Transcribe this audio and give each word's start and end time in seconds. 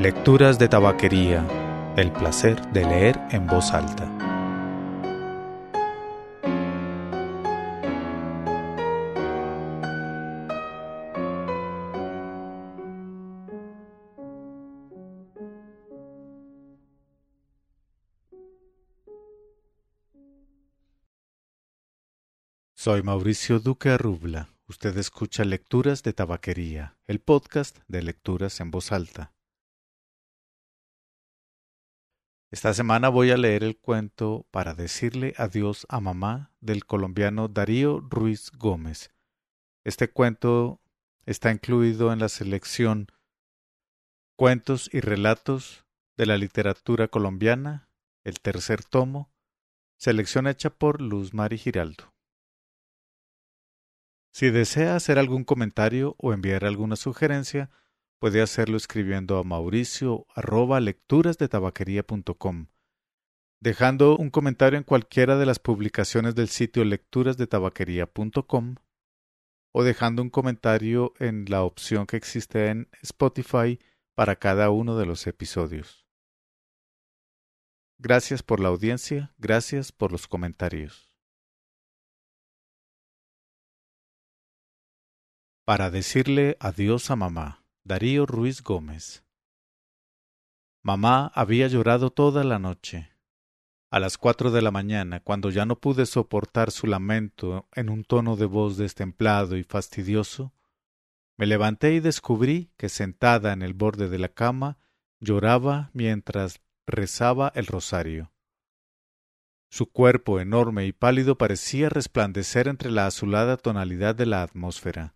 Lecturas 0.00 0.60
de 0.60 0.68
Tabaquería. 0.68 1.44
El 1.96 2.12
placer 2.12 2.64
de 2.70 2.84
leer 2.84 3.18
en 3.32 3.48
voz 3.48 3.72
alta. 3.72 4.06
Soy 22.76 23.02
Mauricio 23.02 23.58
Duque 23.58 23.88
Arrubla. 23.88 24.50
Usted 24.68 24.96
escucha 24.96 25.44
Lecturas 25.44 26.04
de 26.04 26.12
Tabaquería, 26.12 26.96
el 27.08 27.18
podcast 27.18 27.78
de 27.88 28.02
lecturas 28.02 28.60
en 28.60 28.70
voz 28.70 28.92
alta. 28.92 29.32
Esta 32.50 32.72
semana 32.72 33.10
voy 33.10 33.30
a 33.30 33.36
leer 33.36 33.62
el 33.62 33.76
cuento 33.76 34.46
Para 34.50 34.72
decirle 34.72 35.34
adiós 35.36 35.86
a 35.90 36.00
mamá 36.00 36.50
del 36.60 36.86
colombiano 36.86 37.48
Darío 37.48 38.00
Ruiz 38.00 38.50
Gómez. 38.52 39.10
Este 39.84 40.10
cuento 40.10 40.80
está 41.26 41.50
incluido 41.50 42.10
en 42.10 42.20
la 42.20 42.30
selección 42.30 43.08
Cuentos 44.34 44.88
y 44.94 45.00
Relatos 45.00 45.84
de 46.16 46.24
la 46.24 46.38
Literatura 46.38 47.08
Colombiana, 47.08 47.90
el 48.24 48.40
tercer 48.40 48.82
tomo, 48.82 49.30
selección 49.98 50.46
hecha 50.46 50.70
por 50.70 51.02
Luz 51.02 51.34
Mari 51.34 51.58
Giraldo. 51.58 52.14
Si 54.32 54.48
desea 54.48 54.96
hacer 54.96 55.18
algún 55.18 55.44
comentario 55.44 56.14
o 56.18 56.32
enviar 56.32 56.64
alguna 56.64 56.96
sugerencia, 56.96 57.68
puede 58.18 58.42
hacerlo 58.42 58.76
escribiendo 58.76 59.38
a 59.38 59.44
mauricio 59.44 60.26
arroba 60.34 60.80
lecturasdetabaquería.com, 60.80 62.66
dejando 63.60 64.16
un 64.16 64.30
comentario 64.30 64.78
en 64.78 64.84
cualquiera 64.84 65.36
de 65.36 65.46
las 65.46 65.58
publicaciones 65.58 66.34
del 66.34 66.48
sitio 66.48 66.84
lecturasdetabaquería.com 66.84 68.76
o 69.72 69.84
dejando 69.84 70.22
un 70.22 70.30
comentario 70.30 71.12
en 71.18 71.44
la 71.48 71.62
opción 71.62 72.06
que 72.06 72.16
existe 72.16 72.68
en 72.68 72.88
Spotify 73.02 73.78
para 74.14 74.36
cada 74.36 74.70
uno 74.70 74.96
de 74.96 75.06
los 75.06 75.26
episodios. 75.26 76.06
Gracias 77.98 78.42
por 78.42 78.60
la 78.60 78.68
audiencia, 78.68 79.34
gracias 79.38 79.92
por 79.92 80.12
los 80.12 80.26
comentarios. 80.26 81.14
Para 85.64 85.90
decirle 85.90 86.56
adiós 86.60 87.10
a 87.10 87.16
mamá. 87.16 87.67
Darío 87.88 88.26
Ruiz 88.26 88.62
Gómez. 88.62 89.24
Mamá 90.82 91.32
había 91.34 91.68
llorado 91.68 92.10
toda 92.10 92.44
la 92.44 92.58
noche. 92.58 93.08
A 93.90 93.98
las 93.98 94.18
cuatro 94.18 94.50
de 94.50 94.60
la 94.60 94.70
mañana, 94.70 95.20
cuando 95.20 95.48
ya 95.48 95.64
no 95.64 95.76
pude 95.76 96.04
soportar 96.04 96.70
su 96.70 96.86
lamento 96.86 97.66
en 97.72 97.88
un 97.88 98.04
tono 98.04 98.36
de 98.36 98.44
voz 98.44 98.76
destemplado 98.76 99.56
y 99.56 99.64
fastidioso, 99.64 100.52
me 101.38 101.46
levanté 101.46 101.94
y 101.94 102.00
descubrí 102.00 102.70
que 102.76 102.90
sentada 102.90 103.54
en 103.54 103.62
el 103.62 103.72
borde 103.72 104.10
de 104.10 104.18
la 104.18 104.28
cama 104.28 104.76
lloraba 105.18 105.88
mientras 105.94 106.60
rezaba 106.86 107.52
el 107.54 107.66
rosario. 107.66 108.34
Su 109.70 109.90
cuerpo 109.90 110.40
enorme 110.40 110.84
y 110.84 110.92
pálido 110.92 111.38
parecía 111.38 111.88
resplandecer 111.88 112.68
entre 112.68 112.90
la 112.90 113.06
azulada 113.06 113.56
tonalidad 113.56 114.14
de 114.14 114.26
la 114.26 114.42
atmósfera. 114.42 115.14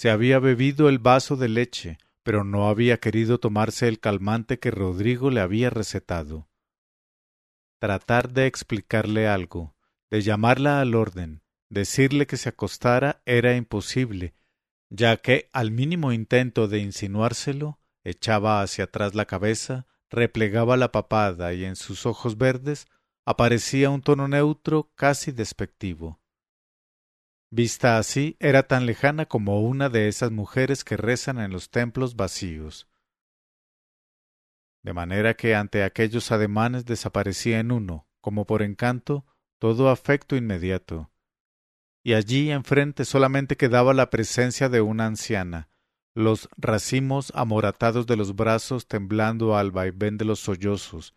Se 0.00 0.08
había 0.08 0.38
bebido 0.38 0.88
el 0.88 0.98
vaso 0.98 1.36
de 1.36 1.50
leche, 1.50 1.98
pero 2.22 2.42
no 2.42 2.70
había 2.70 2.96
querido 3.00 3.38
tomarse 3.38 3.86
el 3.86 4.00
calmante 4.00 4.58
que 4.58 4.70
Rodrigo 4.70 5.28
le 5.28 5.42
había 5.42 5.68
recetado. 5.68 6.48
Tratar 7.80 8.32
de 8.32 8.46
explicarle 8.46 9.28
algo, 9.28 9.76
de 10.10 10.22
llamarla 10.22 10.80
al 10.80 10.94
orden, 10.94 11.42
decirle 11.68 12.26
que 12.26 12.38
se 12.38 12.48
acostara 12.48 13.20
era 13.26 13.56
imposible, 13.56 14.32
ya 14.88 15.18
que 15.18 15.50
al 15.52 15.70
mínimo 15.70 16.12
intento 16.12 16.66
de 16.66 16.78
insinuárselo, 16.78 17.78
echaba 18.02 18.62
hacia 18.62 18.84
atrás 18.84 19.14
la 19.14 19.26
cabeza, 19.26 19.86
replegaba 20.08 20.78
la 20.78 20.92
papada 20.92 21.52
y 21.52 21.66
en 21.66 21.76
sus 21.76 22.06
ojos 22.06 22.38
verdes 22.38 22.86
aparecía 23.26 23.90
un 23.90 24.00
tono 24.00 24.28
neutro 24.28 24.90
casi 24.94 25.30
despectivo. 25.30 26.22
Vista 27.52 27.98
así, 27.98 28.36
era 28.38 28.62
tan 28.62 28.86
lejana 28.86 29.26
como 29.26 29.60
una 29.60 29.88
de 29.88 30.06
esas 30.06 30.30
mujeres 30.30 30.84
que 30.84 30.96
rezan 30.96 31.40
en 31.40 31.50
los 31.50 31.70
templos 31.70 32.14
vacíos. 32.14 32.88
De 34.82 34.92
manera 34.92 35.34
que 35.34 35.56
ante 35.56 35.82
aquellos 35.82 36.30
ademanes 36.30 36.84
desaparecía 36.84 37.58
en 37.58 37.72
uno, 37.72 38.08
como 38.20 38.46
por 38.46 38.62
encanto, 38.62 39.26
todo 39.58 39.90
afecto 39.90 40.36
inmediato. 40.36 41.10
Y 42.04 42.14
allí 42.14 42.50
enfrente 42.50 43.04
solamente 43.04 43.56
quedaba 43.56 43.94
la 43.94 44.10
presencia 44.10 44.68
de 44.68 44.80
una 44.80 45.06
anciana, 45.06 45.68
los 46.14 46.48
racimos 46.56 47.32
amoratados 47.34 48.06
de 48.06 48.16
los 48.16 48.36
brazos 48.36 48.86
temblando 48.86 49.56
al 49.56 49.72
vaivén 49.72 50.18
de 50.18 50.24
los 50.24 50.38
sollozos. 50.40 51.16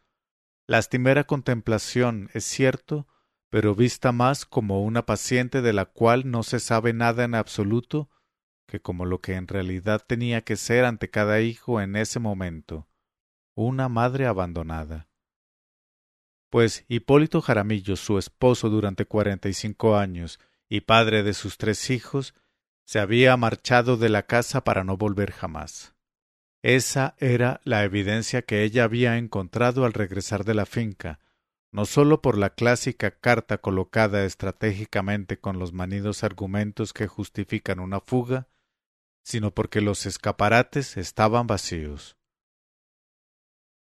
Lastimera 0.68 1.26
contemplación, 1.26 2.30
es 2.34 2.44
cierto, 2.44 3.08
pero 3.54 3.76
vista 3.76 4.12
más 4.12 4.48
como 4.48 4.82
una 4.82 5.06
paciente 5.06 5.62
de 5.62 5.74
la 5.74 5.86
cual 5.86 6.32
no 6.32 6.42
se 6.42 6.60
sabe 6.60 6.92
nada 6.92 7.24
en 7.24 7.36
absoluto 7.36 8.10
que 8.68 8.82
como 8.82 9.06
lo 9.06 9.22
que 9.22 9.36
en 9.36 9.48
realidad 9.48 10.04
tenía 10.08 10.42
que 10.42 10.56
ser 10.56 10.86
ante 10.86 11.12
cada 11.12 11.40
hijo 11.40 11.80
en 11.80 11.96
ese 11.96 12.20
momento, 12.20 12.88
una 13.54 13.90
madre 13.90 14.26
abandonada. 14.26 15.08
Pues 16.50 16.84
Hipólito 16.88 17.42
Jaramillo, 17.42 17.96
su 17.96 18.18
esposo 18.18 18.72
durante 18.72 19.06
cuarenta 19.06 19.50
y 19.50 19.54
cinco 19.54 19.98
años 19.98 20.40
y 20.68 20.82
padre 20.82 21.22
de 21.22 21.36
sus 21.36 21.60
tres 21.60 21.92
hijos, 21.92 22.34
se 22.86 22.98
había 22.98 23.38
marchado 23.38 23.98
de 23.98 24.10
la 24.10 24.24
casa 24.26 24.64
para 24.64 24.84
no 24.84 24.98
volver 24.98 25.32
jamás. 25.32 25.94
Esa 26.64 27.14
era 27.20 27.62
la 27.66 27.84
evidencia 27.84 28.42
que 28.42 28.64
ella 28.64 28.84
había 28.84 29.20
encontrado 29.20 29.86
al 29.86 29.94
regresar 29.94 30.44
de 30.44 30.56
la 30.56 30.66
finca, 30.66 31.20
no 31.74 31.86
sólo 31.86 32.22
por 32.22 32.38
la 32.38 32.52
clásica 32.52 33.10
carta 33.10 33.58
colocada 33.58 34.26
estratégicamente 34.26 35.40
con 35.40 35.58
los 35.58 35.74
manidos 35.74 36.24
argumentos 36.24 36.94
que 36.94 37.08
justifican 37.08 37.80
una 37.80 38.00
fuga, 38.00 38.48
sino 39.24 39.52
porque 39.52 39.82
los 39.82 40.06
escaparates 40.06 40.98
estaban 40.98 41.48
vacíos. 41.48 42.16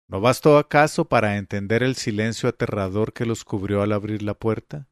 ¿No 0.07 0.21
bastó 0.21 0.57
acaso 0.57 1.09
para 1.09 1.35
entender 1.35 1.83
el 1.83 1.95
silencio 1.95 2.47
aterrador 2.47 3.11
que 3.11 3.25
los 3.25 3.43
cubrió 3.43 3.81
al 3.81 3.91
abrir 3.91 4.23
la 4.23 4.33
puerta? 4.33 4.87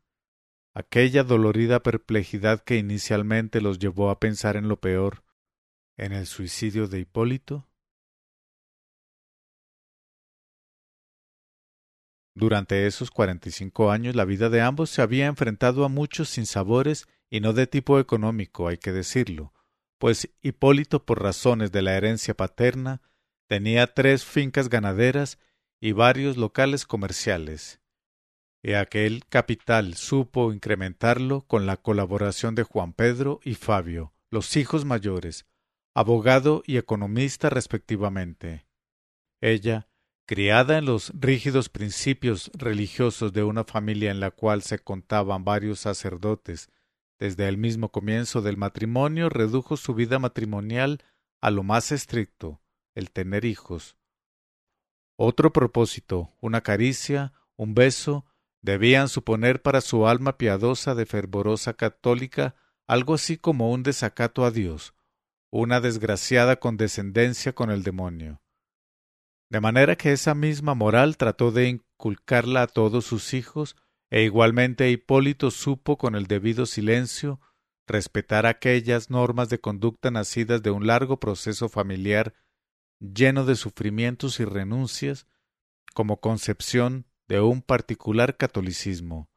Aquella 0.73 1.23
dolorida 1.23 1.83
perplejidad 1.83 2.61
que 2.61 2.75
inicialmente 2.75 3.61
los 3.61 3.79
llevó 3.79 4.09
a 4.09 4.19
pensar 4.19 4.57
en 4.57 4.67
lo 4.67 4.81
peor, 4.81 5.23
en 5.95 6.11
el 6.11 6.27
suicidio 6.27 6.89
de 6.89 6.99
Hipólito? 6.99 7.70
Durante 12.33 12.87
esos 12.87 13.11
cuarenta 13.11 13.49
y 13.49 13.51
cinco 13.51 13.91
años 13.91 14.15
la 14.15 14.25
vida 14.25 14.49
de 14.49 14.61
ambos 14.61 14.89
se 14.89 15.01
había 15.01 15.27
enfrentado 15.27 15.83
a 15.83 15.89
muchos 15.89 16.29
sinsabores 16.29 17.07
y 17.29 17.39
no 17.39 17.53
de 17.53 17.67
tipo 17.67 17.99
económico, 17.99 18.67
hay 18.67 18.77
que 18.77 18.91
decirlo, 18.91 19.53
pues 19.97 20.29
Hipólito, 20.41 21.05
por 21.05 21.21
razones 21.21 21.71
de 21.71 21.81
la 21.81 21.95
herencia 21.95 22.35
paterna, 22.35 23.01
tenía 23.47 23.93
tres 23.93 24.25
fincas 24.25 24.69
ganaderas 24.69 25.37
y 25.79 25.91
varios 25.91 26.37
locales 26.37 26.85
comerciales. 26.85 27.81
Y 28.63 28.73
aquel 28.73 29.25
capital 29.27 29.95
supo 29.95 30.53
incrementarlo 30.53 31.41
con 31.41 31.65
la 31.65 31.77
colaboración 31.77 32.55
de 32.55 32.63
Juan 32.63 32.93
Pedro 32.93 33.39
y 33.43 33.55
Fabio, 33.55 34.13
los 34.29 34.55
hijos 34.55 34.85
mayores, 34.85 35.45
abogado 35.93 36.63
y 36.65 36.77
economista 36.77 37.49
respectivamente. 37.49 38.65
Ella, 39.41 39.87
Criada 40.31 40.77
en 40.77 40.85
los 40.85 41.11
rígidos 41.13 41.67
principios 41.67 42.51
religiosos 42.53 43.33
de 43.33 43.43
una 43.43 43.65
familia 43.65 44.11
en 44.11 44.21
la 44.21 44.31
cual 44.31 44.61
se 44.61 44.79
contaban 44.79 45.43
varios 45.43 45.81
sacerdotes, 45.81 46.69
desde 47.19 47.49
el 47.49 47.57
mismo 47.57 47.89
comienzo 47.89 48.41
del 48.41 48.55
matrimonio 48.55 49.27
redujo 49.27 49.75
su 49.75 49.93
vida 49.93 50.19
matrimonial 50.19 51.03
a 51.41 51.51
lo 51.51 51.63
más 51.63 51.91
estricto, 51.91 52.61
el 52.95 53.11
tener 53.11 53.43
hijos. 53.43 53.97
Otro 55.17 55.51
propósito, 55.51 56.31
una 56.39 56.61
caricia, 56.61 57.33
un 57.57 57.73
beso, 57.73 58.25
debían 58.61 59.09
suponer 59.09 59.61
para 59.61 59.81
su 59.81 60.07
alma 60.07 60.37
piadosa 60.37 60.95
de 60.95 61.05
fervorosa 61.05 61.73
católica 61.73 62.55
algo 62.87 63.15
así 63.15 63.35
como 63.35 63.69
un 63.69 63.83
desacato 63.83 64.45
a 64.45 64.51
Dios, 64.51 64.93
una 65.49 65.81
desgraciada 65.81 66.55
condescendencia 66.55 67.51
con 67.51 67.69
el 67.69 67.83
demonio. 67.83 68.41
De 69.51 69.59
manera 69.59 69.97
que 69.97 70.13
esa 70.13 70.33
misma 70.33 70.75
moral 70.75 71.17
trató 71.17 71.51
de 71.51 71.67
inculcarla 71.67 72.61
a 72.61 72.67
todos 72.67 73.03
sus 73.03 73.33
hijos, 73.33 73.75
e 74.09 74.23
igualmente 74.23 74.89
Hipólito 74.89 75.51
supo 75.51 75.97
con 75.97 76.15
el 76.15 76.27
debido 76.27 76.65
silencio 76.65 77.41
respetar 77.85 78.45
aquellas 78.45 79.09
normas 79.09 79.49
de 79.49 79.59
conducta 79.59 80.09
nacidas 80.09 80.63
de 80.63 80.71
un 80.71 80.87
largo 80.87 81.19
proceso 81.19 81.67
familiar 81.67 82.33
lleno 83.01 83.43
de 83.43 83.55
sufrimientos 83.57 84.39
y 84.39 84.45
renuncias, 84.45 85.27
como 85.93 86.21
concepción 86.21 87.05
de 87.27 87.41
un 87.41 87.61
particular 87.61 88.37
catolicismo. 88.37 89.29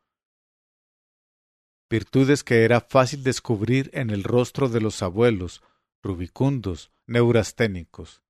Virtudes 1.91 2.45
que 2.45 2.65
era 2.65 2.81
fácil 2.81 3.25
descubrir 3.25 3.91
en 3.93 4.11
el 4.11 4.23
rostro 4.23 4.69
de 4.69 4.81
los 4.81 5.03
abuelos, 5.03 5.61
rubicundos, 6.05 6.93
neurasténicos. 7.07 8.24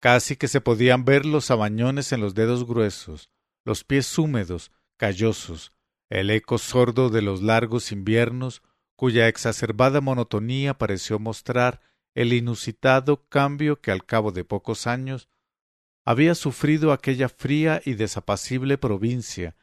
Casi 0.00 0.36
que 0.36 0.48
se 0.48 0.60
podían 0.60 1.04
ver 1.04 1.26
los 1.26 1.50
abañones 1.50 2.12
en 2.12 2.20
los 2.20 2.34
dedos 2.34 2.66
gruesos, 2.66 3.30
los 3.64 3.84
pies 3.84 4.18
húmedos, 4.18 4.72
callosos, 4.96 5.72
el 6.08 6.30
eco 6.30 6.58
sordo 6.58 7.10
de 7.10 7.22
los 7.22 7.42
largos 7.42 7.92
inviernos, 7.92 8.62
cuya 8.96 9.28
exacerbada 9.28 10.00
monotonía 10.00 10.74
pareció 10.74 11.18
mostrar 11.18 11.80
el 12.14 12.32
inusitado 12.32 13.28
cambio 13.28 13.80
que 13.80 13.92
al 13.92 14.04
cabo 14.04 14.32
de 14.32 14.44
pocos 14.44 14.86
años 14.86 15.28
había 16.04 16.34
sufrido 16.34 16.92
aquella 16.92 17.28
fría 17.28 17.80
y 17.84 17.94
desapacible 17.94 18.78
provincia, 18.78 19.54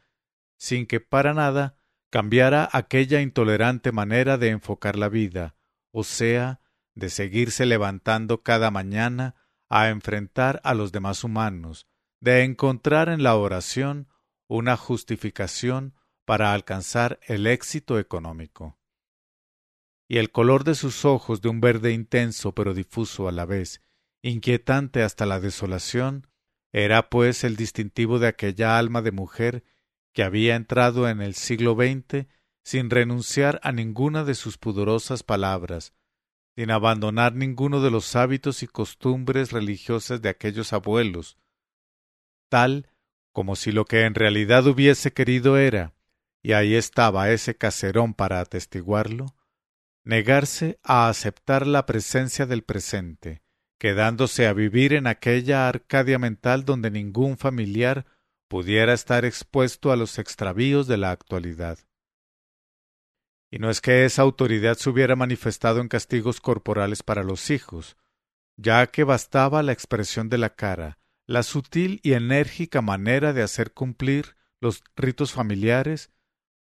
sin 0.56 0.86
que 0.86 1.00
para 1.00 1.34
nada 1.34 1.76
cambiara 2.10 2.68
aquella 2.72 3.20
intolerante 3.20 3.92
manera 3.92 4.38
de 4.38 4.48
enfocar 4.48 4.96
la 4.96 5.08
vida, 5.08 5.56
o 5.90 6.04
sea, 6.04 6.60
de 6.94 7.10
seguirse 7.10 7.66
levantando 7.66 8.42
cada 8.42 8.70
mañana 8.70 9.34
a 9.68 9.88
enfrentar 9.88 10.60
a 10.64 10.74
los 10.74 10.92
demás 10.92 11.24
humanos, 11.24 11.86
de 12.20 12.44
encontrar 12.44 13.08
en 13.08 13.22
la 13.22 13.36
oración 13.36 14.08
una 14.48 14.76
justificación 14.76 15.94
para 16.24 16.52
alcanzar 16.52 17.20
el 17.26 17.46
éxito 17.46 17.98
económico. 17.98 18.78
Y 20.08 20.18
el 20.18 20.30
color 20.30 20.64
de 20.64 20.74
sus 20.74 21.04
ojos 21.04 21.42
de 21.42 21.48
un 21.48 21.60
verde 21.60 21.92
intenso 21.92 22.54
pero 22.54 22.74
difuso 22.74 23.28
a 23.28 23.32
la 23.32 23.44
vez, 23.44 23.82
inquietante 24.22 25.02
hasta 25.02 25.26
la 25.26 25.38
desolación, 25.40 26.26
era 26.72 27.10
pues 27.10 27.44
el 27.44 27.56
distintivo 27.56 28.18
de 28.18 28.26
aquella 28.26 28.78
alma 28.78 29.02
de 29.02 29.12
mujer 29.12 29.64
que 30.12 30.22
había 30.22 30.56
entrado 30.56 31.08
en 31.08 31.20
el 31.20 31.34
siglo 31.34 31.74
XX 31.74 32.26
sin 32.64 32.90
renunciar 32.90 33.60
a 33.62 33.72
ninguna 33.72 34.24
de 34.24 34.34
sus 34.34 34.58
pudorosas 34.58 35.22
palabras, 35.22 35.94
sin 36.58 36.72
abandonar 36.72 37.36
ninguno 37.36 37.80
de 37.80 37.92
los 37.92 38.16
hábitos 38.16 38.64
y 38.64 38.66
costumbres 38.66 39.52
religiosas 39.52 40.20
de 40.22 40.28
aquellos 40.28 40.72
abuelos, 40.72 41.38
tal 42.48 42.90
como 43.32 43.54
si 43.54 43.70
lo 43.70 43.84
que 43.84 44.02
en 44.02 44.16
realidad 44.16 44.66
hubiese 44.66 45.12
querido 45.12 45.56
era, 45.56 45.94
y 46.42 46.54
ahí 46.54 46.74
estaba 46.74 47.30
ese 47.30 47.56
caserón 47.56 48.12
para 48.12 48.40
atestiguarlo, 48.40 49.36
negarse 50.02 50.80
a 50.82 51.08
aceptar 51.08 51.64
la 51.64 51.86
presencia 51.86 52.44
del 52.44 52.64
presente, 52.64 53.40
quedándose 53.78 54.48
a 54.48 54.52
vivir 54.52 54.94
en 54.94 55.06
aquella 55.06 55.68
Arcadia 55.68 56.18
mental 56.18 56.64
donde 56.64 56.90
ningún 56.90 57.38
familiar 57.38 58.04
pudiera 58.48 58.94
estar 58.94 59.24
expuesto 59.24 59.92
a 59.92 59.96
los 59.96 60.18
extravíos 60.18 60.88
de 60.88 60.96
la 60.96 61.12
actualidad. 61.12 61.78
Y 63.50 63.58
no 63.58 63.70
es 63.70 63.80
que 63.80 64.04
esa 64.04 64.22
autoridad 64.22 64.76
se 64.76 64.90
hubiera 64.90 65.16
manifestado 65.16 65.80
en 65.80 65.88
castigos 65.88 66.40
corporales 66.40 67.02
para 67.02 67.22
los 67.22 67.50
hijos, 67.50 67.96
ya 68.56 68.86
que 68.88 69.04
bastaba 69.04 69.62
la 69.62 69.72
expresión 69.72 70.28
de 70.28 70.38
la 70.38 70.54
cara, 70.54 70.98
la 71.26 71.42
sutil 71.42 72.00
y 72.02 72.12
enérgica 72.12 72.82
manera 72.82 73.32
de 73.32 73.42
hacer 73.42 73.72
cumplir 73.72 74.36
los 74.60 74.82
ritos 74.96 75.32
familiares, 75.32 76.10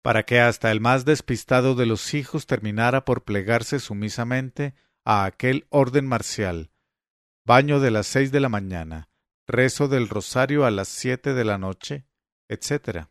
para 0.02 0.24
que 0.24 0.40
hasta 0.40 0.70
el 0.70 0.80
más 0.80 1.04
despistado 1.04 1.74
de 1.74 1.86
los 1.86 2.14
hijos 2.14 2.46
terminara 2.46 3.04
por 3.04 3.24
plegarse 3.24 3.80
sumisamente 3.80 4.74
a 5.04 5.24
aquel 5.24 5.66
orden 5.70 6.06
marcial, 6.06 6.70
baño 7.44 7.80
de 7.80 7.90
las 7.90 8.06
seis 8.06 8.30
de 8.30 8.40
la 8.40 8.48
mañana, 8.48 9.08
rezo 9.46 9.88
del 9.88 10.08
rosario 10.08 10.64
a 10.64 10.70
las 10.70 10.88
siete 10.88 11.34
de 11.34 11.44
la 11.44 11.58
noche, 11.58 12.06
etc. 12.48 13.06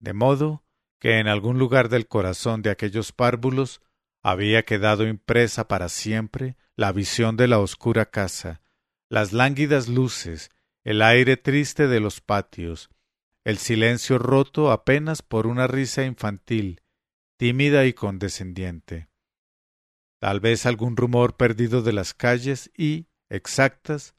De 0.00 0.12
modo 0.12 0.65
que 1.00 1.18
en 1.18 1.28
algún 1.28 1.58
lugar 1.58 1.88
del 1.88 2.08
corazón 2.08 2.62
de 2.62 2.70
aquellos 2.70 3.12
párvulos 3.12 3.80
había 4.22 4.64
quedado 4.64 5.06
impresa 5.06 5.68
para 5.68 5.88
siempre 5.88 6.56
la 6.74 6.92
visión 6.92 7.36
de 7.36 7.48
la 7.48 7.58
oscura 7.58 8.10
casa, 8.10 8.62
las 9.08 9.32
lánguidas 9.32 9.88
luces, 9.88 10.50
el 10.84 11.02
aire 11.02 11.36
triste 11.36 11.86
de 11.86 12.00
los 12.00 12.20
patios, 12.20 12.90
el 13.44 13.58
silencio 13.58 14.18
roto 14.18 14.72
apenas 14.72 15.22
por 15.22 15.46
una 15.46 15.66
risa 15.66 16.04
infantil, 16.04 16.82
tímida 17.38 17.86
y 17.86 17.92
condescendiente. 17.92 19.08
Tal 20.20 20.40
vez 20.40 20.66
algún 20.66 20.96
rumor 20.96 21.36
perdido 21.36 21.82
de 21.82 21.92
las 21.92 22.14
calles 22.14 22.70
y, 22.76 23.06
exactas, 23.28 24.16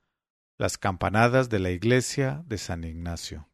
las 0.58 0.78
campanadas 0.78 1.50
de 1.50 1.60
la 1.60 1.72
iglesia 1.72 2.44
de 2.48 2.58
San 2.58 2.84
Ignacio. 2.84 3.50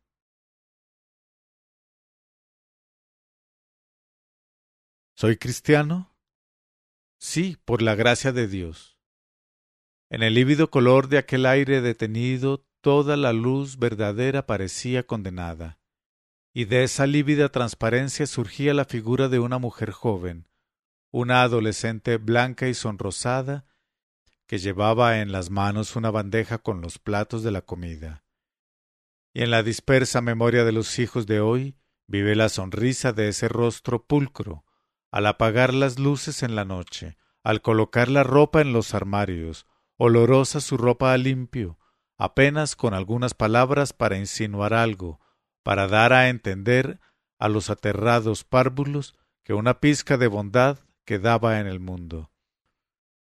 ¿Soy 5.16 5.38
cristiano? 5.38 6.18
Sí, 7.20 7.58
por 7.66 7.84
la 7.84 7.94
gracia 7.94 8.32
de 8.32 8.48
Dios. 8.48 8.98
En 10.10 10.24
el 10.24 10.34
lívido 10.34 10.72
color 10.72 11.08
de 11.08 11.20
aquel 11.20 11.46
aire 11.46 11.82
detenido, 11.82 12.66
toda 12.82 13.16
la 13.16 13.32
luz 13.32 13.78
verdadera 13.78 14.48
parecía 14.48 15.06
condenada, 15.06 15.80
y 16.52 16.66
de 16.66 16.84
esa 16.84 17.06
lívida 17.06 17.50
transparencia 17.50 18.26
surgía 18.26 18.74
la 18.74 18.86
figura 18.86 19.30
de 19.30 19.38
una 19.38 19.60
mujer 19.60 19.92
joven, 19.92 20.50
una 21.12 21.44
adolescente 21.44 22.18
blanca 22.18 22.68
y 22.68 22.74
sonrosada, 22.74 23.68
que 24.48 24.58
llevaba 24.58 25.20
en 25.20 25.32
las 25.32 25.52
manos 25.52 25.96
una 25.96 26.10
bandeja 26.10 26.58
con 26.58 26.82
los 26.82 26.98
platos 26.98 27.44
de 27.44 27.52
la 27.52 27.62
comida. 27.62 28.26
Y 29.32 29.44
en 29.44 29.52
la 29.52 29.62
dispersa 29.62 30.22
memoria 30.22 30.66
de 30.66 30.72
los 30.72 30.98
hijos 30.98 31.28
de 31.28 31.40
hoy 31.40 31.78
vive 32.08 32.36
la 32.36 32.50
sonrisa 32.50 33.14
de 33.14 33.30
ese 33.30 33.48
rostro 33.48 34.06
pulcro, 34.06 34.66
al 35.14 35.28
apagar 35.28 35.76
las 35.76 36.00
luces 36.00 36.42
en 36.42 36.56
la 36.56 36.66
noche, 36.66 37.18
al 37.44 37.62
colocar 37.62 38.10
la 38.10 38.24
ropa 38.24 38.62
en 38.62 38.74
los 38.74 38.96
armarios, 38.96 39.68
olorosa 39.96 40.60
su 40.60 40.76
ropa 40.76 41.14
a 41.14 41.18
limpio, 41.20 41.78
apenas 42.18 42.76
con 42.76 42.96
algunas 42.96 43.36
palabras 43.36 43.94
para 43.94 44.18
insinuar 44.18 44.74
algo, 44.74 45.20
para 45.62 45.88
dar 45.88 46.14
a 46.14 46.30
entender 46.30 47.00
a 47.38 47.48
los 47.48 47.70
aterrados 47.70 48.44
párvulos 48.44 49.14
que 49.44 49.54
una 49.54 49.80
pizca 49.80 50.18
de 50.18 50.26
bondad 50.26 50.80
quedaba 51.06 51.60
en 51.60 51.68
el 51.68 51.80
mundo. 51.80 52.32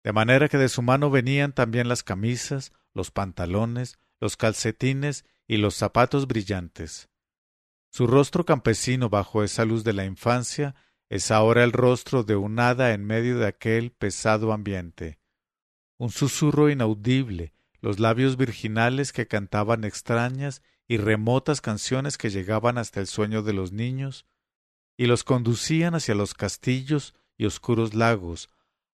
De 0.06 0.14
manera 0.14 0.48
que 0.48 0.58
de 0.58 0.70
su 0.70 0.84
mano 0.84 1.10
venían 1.10 1.52
también 1.52 1.90
las 1.90 2.02
camisas, 2.02 2.72
los 2.94 3.12
pantalones, 3.12 4.00
los 4.22 4.38
calcetines 4.38 5.26
y 5.48 5.58
los 5.58 5.76
zapatos 5.76 6.28
brillantes. 6.28 7.10
Su 7.90 8.08
rostro 8.08 8.46
campesino 8.46 9.10
bajo 9.10 9.44
esa 9.44 9.66
luz 9.66 9.84
de 9.84 9.92
la 9.92 10.06
infancia 10.06 10.76
es 11.14 11.30
ahora 11.30 11.64
el 11.64 11.74
rostro 11.74 12.24
de 12.24 12.36
un 12.36 12.60
hada 12.60 12.92
en 12.92 13.06
medio 13.06 13.38
de 13.38 13.46
aquel 13.46 13.92
pesado 13.92 14.52
ambiente. 14.52 15.20
Un 16.00 16.10
susurro 16.10 16.72
inaudible, 16.72 17.54
los 17.82 18.00
labios 18.00 18.36
virginales 18.36 19.14
que 19.14 19.28
cantaban 19.28 19.84
extrañas 19.84 20.64
y 20.88 20.98
remotas 20.98 21.62
canciones 21.62 22.18
que 22.18 22.32
llegaban 22.32 22.80
hasta 22.80 23.00
el 23.00 23.06
sueño 23.06 23.44
de 23.44 23.54
los 23.54 23.72
niños 23.72 24.26
y 24.98 25.06
los 25.06 25.24
conducían 25.24 25.94
hacia 25.94 26.16
los 26.16 26.34
castillos 26.34 27.14
y 27.38 27.46
oscuros 27.46 27.94
lagos, 27.94 28.50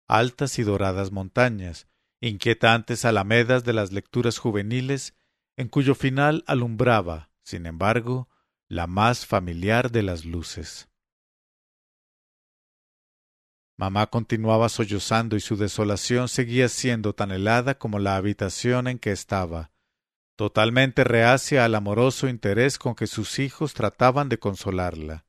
altas 0.08 0.58
y 0.58 0.64
doradas 0.64 1.12
montañas, 1.12 1.86
inquietantes 2.20 3.04
alamedas 3.04 3.62
de 3.62 3.74
las 3.74 3.92
lecturas 3.92 4.38
juveniles, 4.38 5.14
en 5.56 5.68
cuyo 5.68 5.94
final 5.94 6.42
alumbraba, 6.48 7.30
sin 7.44 7.64
embargo, 7.64 8.28
la 8.66 8.88
más 8.88 9.24
familiar 9.24 9.92
de 9.92 10.02
las 10.02 10.24
luces. 10.24 10.87
Mamá 13.78 14.08
continuaba 14.08 14.68
sollozando 14.68 15.36
y 15.36 15.40
su 15.40 15.56
desolación 15.56 16.28
seguía 16.28 16.68
siendo 16.68 17.14
tan 17.14 17.30
helada 17.30 17.78
como 17.78 18.00
la 18.00 18.16
habitación 18.16 18.88
en 18.88 18.98
que 18.98 19.12
estaba, 19.12 19.70
totalmente 20.34 21.04
reacia 21.04 21.64
al 21.64 21.76
amoroso 21.76 22.28
interés 22.28 22.76
con 22.76 22.96
que 22.96 23.06
sus 23.06 23.38
hijos 23.38 23.74
trataban 23.74 24.28
de 24.28 24.40
consolarla. 24.40 25.26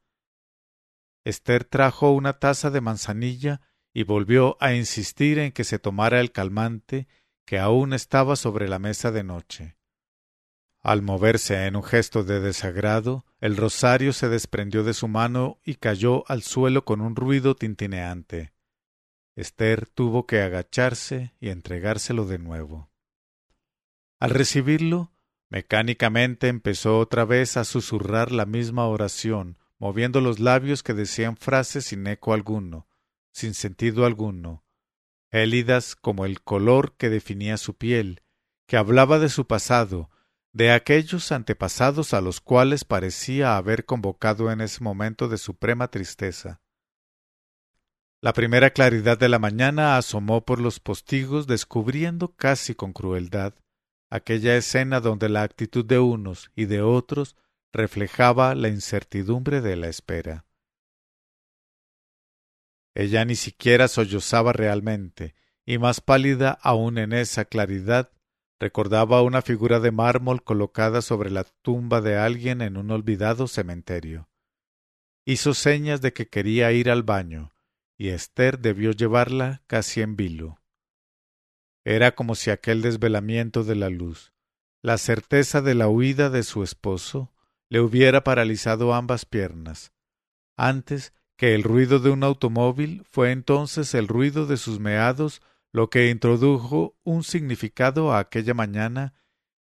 Esther 1.23 1.63
trajo 1.63 2.11
una 2.11 2.39
taza 2.39 2.71
de 2.71 2.81
manzanilla 2.81 3.61
y 3.93 4.01
volvió 4.01 4.57
a 4.59 4.73
insistir 4.73 5.37
en 5.37 5.51
que 5.51 5.63
se 5.63 5.77
tomara 5.77 6.19
el 6.19 6.31
calmante 6.31 7.07
que 7.45 7.59
aún 7.59 7.93
estaba 7.93 8.35
sobre 8.35 8.67
la 8.67 8.79
mesa 8.79 9.11
de 9.11 9.23
noche. 9.23 9.77
Al 10.81 11.03
moverse 11.03 11.67
en 11.67 11.75
un 11.75 11.83
gesto 11.83 12.23
de 12.23 12.39
desagrado, 12.39 13.25
el 13.39 13.55
rosario 13.55 14.11
se 14.11 14.27
desprendió 14.27 14.83
de 14.83 14.93
su 14.93 15.07
mano 15.07 15.59
y 15.63 15.75
cayó 15.75 16.29
al 16.29 16.41
suelo 16.43 16.83
con 16.83 17.01
un 17.01 17.15
ruido 17.15 17.55
tintineante. 17.55 18.53
Esther 19.35 19.87
tuvo 19.87 20.25
que 20.25 20.41
agacharse 20.41 21.33
y 21.39 21.49
entregárselo 21.49 22.25
de 22.25 22.39
nuevo. 22.39 22.89
Al 24.19 24.31
recibirlo, 24.31 25.13
mecánicamente 25.49 26.49
empezó 26.49 26.99
otra 26.99 27.23
vez 27.23 27.55
a 27.55 27.63
susurrar 27.63 28.33
la 28.33 28.45
misma 28.45 28.85
oración, 28.87 29.57
moviendo 29.77 30.19
los 30.19 30.39
labios 30.39 30.83
que 30.83 30.93
decían 30.93 31.37
frases 31.37 31.85
sin 31.85 32.05
eco 32.07 32.33
alguno, 32.33 32.87
sin 33.31 33.53
sentido 33.53 34.05
alguno, 34.05 34.65
élidas 35.31 35.95
como 35.95 36.25
el 36.25 36.41
color 36.41 36.97
que 36.97 37.09
definía 37.09 37.55
su 37.55 37.75
piel, 37.75 38.23
que 38.67 38.75
hablaba 38.75 39.19
de 39.19 39.29
su 39.29 39.47
pasado, 39.47 40.09
de 40.59 40.73
aquellos 40.73 41.31
antepasados 41.31 42.13
a 42.13 42.19
los 42.19 42.41
cuales 42.41 42.83
parecía 42.83 43.55
haber 43.55 43.85
convocado 43.85 44.51
en 44.51 44.59
ese 44.59 44.83
momento 44.83 45.29
de 45.29 45.37
suprema 45.37 45.87
tristeza. 45.87 46.59
La 48.21 48.33
primera 48.33 48.71
claridad 48.71 49.17
de 49.17 49.29
la 49.29 49.39
mañana 49.39 49.95
asomó 49.95 50.43
por 50.43 50.59
los 50.59 50.81
postigos 50.81 51.47
descubriendo 51.47 52.35
casi 52.35 52.75
con 52.75 52.91
crueldad 52.91 53.53
aquella 54.09 54.57
escena 54.57 54.99
donde 54.99 55.29
la 55.29 55.43
actitud 55.43 55.85
de 55.85 55.99
unos 55.99 56.51
y 56.57 56.65
de 56.65 56.81
otros 56.81 57.37
reflejaba 57.71 58.53
la 58.53 58.67
incertidumbre 58.67 59.61
de 59.61 59.77
la 59.77 59.87
espera. 59.87 60.45
Ella 62.95 63.23
ni 63.23 63.37
siquiera 63.37 63.87
sollozaba 63.87 64.51
realmente, 64.51 65.35
y 65.65 65.77
más 65.77 66.01
pálida 66.01 66.51
aún 66.61 66.97
en 66.97 67.13
esa 67.13 67.45
claridad, 67.45 68.11
recordaba 68.59 69.21
una 69.21 69.41
figura 69.41 69.79
de 69.79 69.91
mármol 69.91 70.43
colocada 70.43 71.01
sobre 71.01 71.31
la 71.31 71.45
tumba 71.61 72.01
de 72.01 72.17
alguien 72.17 72.61
en 72.61 72.77
un 72.77 72.91
olvidado 72.91 73.47
cementerio. 73.47 74.29
Hizo 75.25 75.53
señas 75.53 76.01
de 76.01 76.11
que 76.11 76.27
quería 76.27 76.71
ir 76.71 76.89
al 76.89 77.03
baño, 77.03 77.53
y 77.97 78.09
Esther 78.09 78.59
debió 78.59 78.91
llevarla 78.91 79.61
casi 79.67 80.01
en 80.01 80.15
vilo. 80.15 80.59
Era 81.85 82.15
como 82.15 82.35
si 82.35 82.49
aquel 82.49 82.81
desvelamiento 82.81 83.63
de 83.63 83.75
la 83.75 83.89
luz, 83.89 84.33
la 84.81 84.97
certeza 84.97 85.61
de 85.61 85.75
la 85.75 85.87
huida 85.87 86.29
de 86.29 86.43
su 86.43 86.63
esposo, 86.63 87.33
le 87.69 87.79
hubiera 87.79 88.23
paralizado 88.23 88.93
ambas 88.93 89.25
piernas. 89.25 89.93
Antes 90.57 91.13
que 91.37 91.55
el 91.55 91.63
ruido 91.63 91.99
de 91.99 92.09
un 92.09 92.23
automóvil 92.23 93.03
fue 93.09 93.31
entonces 93.31 93.93
el 93.93 94.07
ruido 94.07 94.45
de 94.45 94.57
sus 94.57 94.79
meados 94.79 95.41
lo 95.71 95.89
que 95.89 96.09
introdujo 96.09 96.97
un 97.03 97.23
significado 97.23 98.11
a 98.11 98.19
aquella 98.19 98.53
mañana 98.53 99.13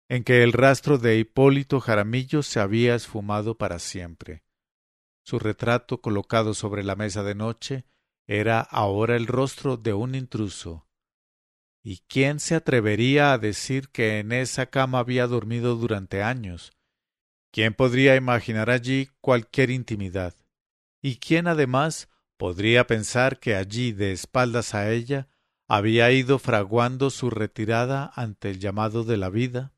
en 0.09 0.25
que 0.25 0.43
el 0.43 0.53
rastro 0.53 0.99
de 0.99 1.19
Hipólito 1.19 1.81
Jaramillo 1.81 2.43
se 2.43 2.61
había 2.61 2.95
esfumado 2.95 3.57
para 3.57 3.79
siempre. 3.79 4.43
Su 5.25 5.39
retrato 5.39 6.01
colocado 6.01 6.55
sobre 6.55 6.83
la 6.83 6.97
mesa 6.97 7.23
de 7.23 7.35
noche 7.35 7.85
era 8.27 8.61
ahora 8.61 9.17
el 9.17 9.27
rostro 9.27 9.77
de 9.77 9.95
un 9.95 10.15
intruso. 10.15 10.89
¿Y 11.83 11.99
quién 12.09 12.41
se 12.41 12.55
atrevería 12.55 13.33
a 13.33 13.39
decir 13.39 13.89
que 13.89 14.19
en 14.19 14.33
esa 14.33 14.67
cama 14.67 14.99
había 14.99 15.27
dormido 15.27 15.77
durante 15.77 16.23
años? 16.23 16.73
¿Quién 17.53 17.75
podría 17.75 18.17
imaginar 18.17 18.71
allí 18.71 19.11
cualquier 19.21 19.71
intimidad? 19.71 20.35
¿Y 21.01 21.17
quién 21.17 21.47
además 21.47 22.09
podría 22.37 22.87
pensar 22.87 23.41
que 23.41 23.55
allí, 23.55 23.93
de 23.93 24.13
espaldas 24.13 24.75
a 24.75 24.91
ella, 24.91 25.29
había 25.75 26.11
ido 26.11 26.38
fraguando 26.38 27.09
su 27.09 27.31
retirada 27.31 28.12
ante 28.14 28.50
el 28.50 28.59
llamado 28.59 29.05
de 29.05 29.17
la 29.17 29.31
vida? 29.31 29.73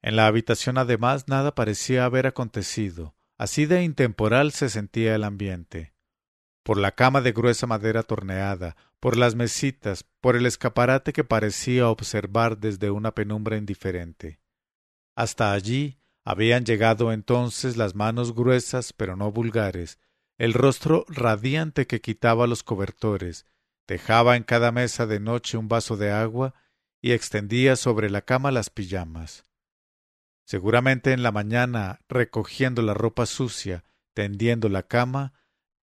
En 0.00 0.14
la 0.14 0.28
habitación 0.28 0.78
además 0.78 1.26
nada 1.26 1.56
parecía 1.56 2.04
haber 2.04 2.28
acontecido, 2.28 3.16
así 3.36 3.66
de 3.66 3.82
intemporal 3.82 4.52
se 4.52 4.68
sentía 4.68 5.16
el 5.16 5.24
ambiente. 5.24 5.92
Por 6.62 6.78
la 6.78 6.92
cama 6.92 7.20
de 7.20 7.32
gruesa 7.32 7.66
madera 7.66 8.04
torneada, 8.04 8.76
por 9.00 9.16
las 9.16 9.34
mesitas, 9.34 10.04
por 10.20 10.36
el 10.36 10.46
escaparate 10.46 11.12
que 11.12 11.24
parecía 11.24 11.88
observar 11.88 12.58
desde 12.58 12.92
una 12.92 13.12
penumbra 13.12 13.56
indiferente. 13.56 14.38
Hasta 15.16 15.52
allí 15.52 15.98
habían 16.24 16.64
llegado 16.64 17.10
entonces 17.12 17.76
las 17.76 17.96
manos 17.96 18.36
gruesas 18.36 18.92
pero 18.92 19.16
no 19.16 19.32
vulgares, 19.32 19.98
el 20.38 20.52
rostro 20.52 21.06
radiante 21.08 21.88
que 21.88 22.00
quitaba 22.00 22.46
los 22.46 22.62
cobertores, 22.62 23.46
dejaba 23.90 24.36
en 24.36 24.44
cada 24.44 24.70
mesa 24.70 25.04
de 25.08 25.18
noche 25.18 25.58
un 25.58 25.66
vaso 25.66 25.96
de 25.96 26.12
agua 26.12 26.54
y 27.02 27.10
extendía 27.10 27.74
sobre 27.74 28.08
la 28.08 28.22
cama 28.22 28.52
las 28.52 28.70
pijamas. 28.70 29.44
Seguramente 30.44 31.12
en 31.12 31.24
la 31.24 31.32
mañana, 31.32 31.98
recogiendo 32.08 32.82
la 32.82 32.94
ropa 32.94 33.26
sucia, 33.26 33.82
tendiendo 34.14 34.68
la 34.68 34.84
cama, 34.84 35.32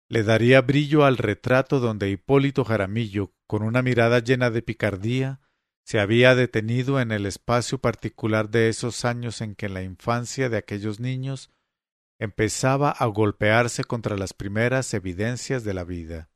le 0.09 0.23
daría 0.23 0.63
brillo 0.63 1.05
al 1.05 1.19
retrato 1.19 1.81
donde 1.81 2.09
Hipólito 2.09 2.65
Jaramillo, 2.65 3.35
con 3.47 3.63
una 3.63 3.83
mirada 3.83 4.21
llena 4.21 4.49
de 4.49 4.63
picardía, 4.63 5.43
se 5.85 6.01
había 6.01 6.35
detenido 6.35 6.99
en 6.99 7.13
el 7.13 7.27
espacio 7.27 7.77
particular 7.77 8.49
de 8.49 8.71
esos 8.71 9.05
años 9.05 9.43
en 9.43 9.55
que 9.55 9.69
la 9.69 9.83
infancia 9.83 10.49
de 10.49 10.57
aquellos 10.57 10.99
niños 10.99 11.51
empezaba 12.19 12.91
a 12.91 13.05
golpearse 13.05 13.85
contra 13.85 14.17
las 14.17 14.33
primeras 14.33 14.95
evidencias 14.95 15.63
de 15.63 15.75
la 15.75 15.85
vida, 15.85 16.32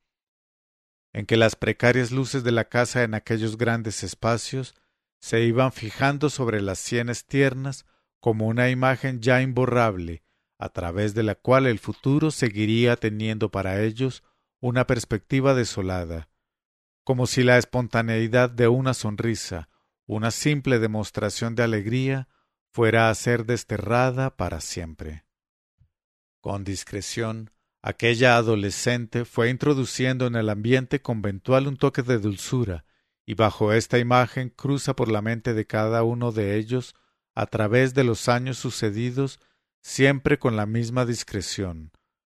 en 1.16 1.24
que 1.24 1.38
las 1.38 1.56
precarias 1.56 2.10
luces 2.10 2.44
de 2.44 2.52
la 2.52 2.68
casa 2.68 3.02
en 3.02 3.14
aquellos 3.14 3.56
grandes 3.56 4.02
espacios 4.02 4.74
se 5.18 5.40
iban 5.44 5.72
fijando 5.72 6.28
sobre 6.28 6.60
las 6.60 6.78
sienes 6.78 7.24
tiernas 7.24 7.86
como 8.20 8.46
una 8.48 8.68
imagen 8.68 9.22
ya 9.22 9.40
imborrable, 9.40 10.22
a 10.58 10.68
través 10.68 11.14
de 11.14 11.22
la 11.22 11.34
cual 11.34 11.66
el 11.66 11.78
futuro 11.78 12.30
seguiría 12.30 12.96
teniendo 12.96 13.50
para 13.50 13.80
ellos 13.82 14.24
una 14.60 14.86
perspectiva 14.86 15.54
desolada, 15.54 16.28
como 17.02 17.26
si 17.26 17.44
la 17.44 17.56
espontaneidad 17.56 18.50
de 18.50 18.68
una 18.68 18.92
sonrisa, 18.92 19.70
una 20.04 20.30
simple 20.30 20.78
demostración 20.78 21.54
de 21.54 21.62
alegría, 21.62 22.28
fuera 22.72 23.08
a 23.08 23.14
ser 23.14 23.46
desterrada 23.46 24.36
para 24.36 24.60
siempre. 24.60 25.24
Con 26.42 26.62
discreción, 26.62 27.52
aquella 27.86 28.36
adolescente 28.36 29.24
fue 29.24 29.48
introduciendo 29.48 30.26
en 30.26 30.34
el 30.34 30.48
ambiente 30.48 31.00
conventual 31.02 31.68
un 31.68 31.76
toque 31.76 32.02
de 32.02 32.18
dulzura, 32.18 32.84
y 33.24 33.34
bajo 33.34 33.72
esta 33.72 34.00
imagen 34.00 34.48
cruza 34.50 34.96
por 34.96 35.08
la 35.08 35.22
mente 35.22 35.54
de 35.54 35.68
cada 35.68 36.02
uno 36.02 36.32
de 36.32 36.56
ellos, 36.56 36.96
a 37.36 37.46
través 37.46 37.94
de 37.94 38.02
los 38.02 38.28
años 38.28 38.58
sucedidos, 38.58 39.38
siempre 39.82 40.36
con 40.36 40.56
la 40.56 40.66
misma 40.66 41.06
discreción, 41.06 41.92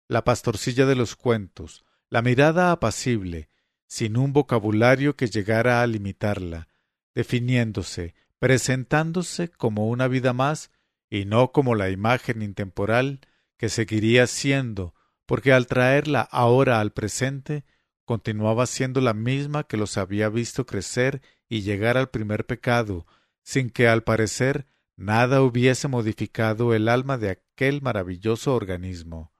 la 0.08 0.24
pastorcilla 0.24 0.86
de 0.86 0.94
los 0.94 1.16
cuentos, 1.16 1.84
la 2.08 2.22
mirada 2.22 2.72
apacible, 2.72 3.50
sin 3.86 4.16
un 4.16 4.32
vocabulario 4.32 5.16
que 5.16 5.26
llegara 5.26 5.82
a 5.82 5.86
limitarla, 5.86 6.68
definiéndose, 7.14 8.14
presentándose 8.38 9.50
como 9.50 9.86
una 9.88 10.08
vida 10.08 10.32
más 10.32 10.70
y 11.10 11.26
no 11.26 11.52
como 11.52 11.74
la 11.74 11.90
imagen 11.90 12.40
intemporal 12.40 13.20
que 13.58 13.68
seguiría 13.68 14.26
siendo, 14.26 14.94
porque 15.32 15.54
al 15.54 15.66
traerla 15.66 16.20
ahora 16.20 16.78
al 16.78 16.92
presente, 16.92 17.64
continuaba 18.04 18.66
siendo 18.66 19.00
la 19.00 19.14
misma 19.14 19.64
que 19.64 19.78
los 19.78 19.96
había 19.96 20.28
visto 20.28 20.66
crecer 20.66 21.22
y 21.48 21.62
llegar 21.62 21.96
al 21.96 22.10
primer 22.10 22.44
pecado, 22.44 23.06
sin 23.42 23.70
que 23.70 23.88
al 23.88 24.04
parecer 24.04 24.66
nada 24.94 25.40
hubiese 25.40 25.88
modificado 25.88 26.74
el 26.74 26.86
alma 26.86 27.16
de 27.16 27.30
aquel 27.30 27.80
maravilloso 27.80 28.54
organismo. 28.54 29.32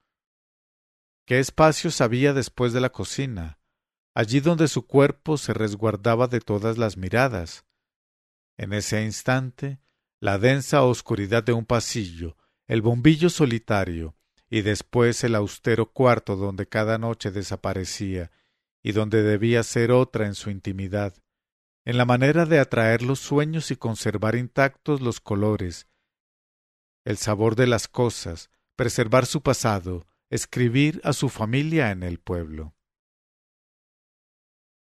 ¿Qué 1.27 1.41
espacios 1.41 2.01
había 2.01 2.33
después 2.33 2.73
de 2.73 2.81
la 2.81 2.89
cocina? 2.89 3.59
allí 4.15 4.41
donde 4.41 4.69
su 4.69 4.87
cuerpo 4.87 5.37
se 5.37 5.53
resguardaba 5.53 6.27
de 6.27 6.41
todas 6.41 6.79
las 6.79 6.97
miradas. 6.97 7.67
En 8.57 8.73
ese 8.73 9.05
instante, 9.05 9.79
la 10.21 10.39
densa 10.39 10.85
oscuridad 10.85 11.45
de 11.45 11.53
un 11.53 11.67
pasillo, 11.67 12.39
el 12.67 12.81
bombillo 12.81 13.29
solitario, 13.29 14.17
y 14.55 14.61
después 14.61 15.25
el 15.25 15.35
austero 15.35 15.93
cuarto 15.93 16.37
donde 16.37 16.69
cada 16.69 16.99
noche 16.99 17.31
desaparecía, 17.31 18.31
y 18.83 18.93
donde 18.93 19.23
debía 19.23 19.63
ser 19.63 19.91
otra 19.93 20.27
en 20.27 20.35
su 20.35 20.51
intimidad, 20.51 21.15
en 21.87 21.97
la 21.97 22.05
manera 22.05 22.45
de 22.45 22.59
atraer 22.59 23.01
los 23.01 23.19
sueños 23.19 23.71
y 23.71 23.77
conservar 23.77 24.35
intactos 24.35 25.01
los 25.01 25.21
colores, 25.21 25.89
el 27.07 27.17
sabor 27.17 27.57
de 27.57 27.67
las 27.67 27.89
cosas, 27.89 28.51
preservar 28.77 29.25
su 29.25 29.43
pasado, 29.43 30.07
escribir 30.29 31.01
a 31.03 31.15
su 31.15 31.31
familia 31.31 31.91
en 31.91 32.03
el 32.03 32.19
pueblo. 32.19 32.75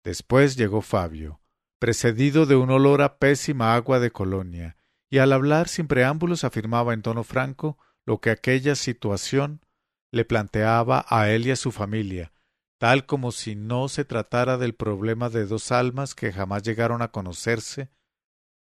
Después 0.05 0.55
llegó 0.55 0.81
Fabio, 0.81 1.41
precedido 1.79 2.45
de 2.45 2.55
un 2.55 2.69
olor 2.69 3.01
a 3.01 3.17
pésima 3.17 3.75
agua 3.75 3.99
de 3.99 4.11
colonia, 4.11 4.77
y 5.09 5.17
al 5.17 5.33
hablar 5.33 5.67
sin 5.67 5.89
preámbulos 5.89 6.45
afirmaba 6.45 6.93
en 6.93 7.01
tono 7.01 7.25
franco 7.25 7.77
lo 8.09 8.19
que 8.19 8.31
aquella 8.31 8.73
situación 8.73 9.61
le 10.11 10.25
planteaba 10.25 11.05
a 11.09 11.29
él 11.29 11.45
y 11.45 11.51
a 11.51 11.55
su 11.55 11.71
familia, 11.71 12.33
tal 12.79 13.05
como 13.05 13.31
si 13.31 13.53
no 13.53 13.87
se 13.87 14.03
tratara 14.03 14.57
del 14.57 14.73
problema 14.73 15.29
de 15.29 15.45
dos 15.45 15.71
almas 15.71 16.15
que 16.15 16.33
jamás 16.33 16.63
llegaron 16.63 17.03
a 17.03 17.11
conocerse, 17.11 17.91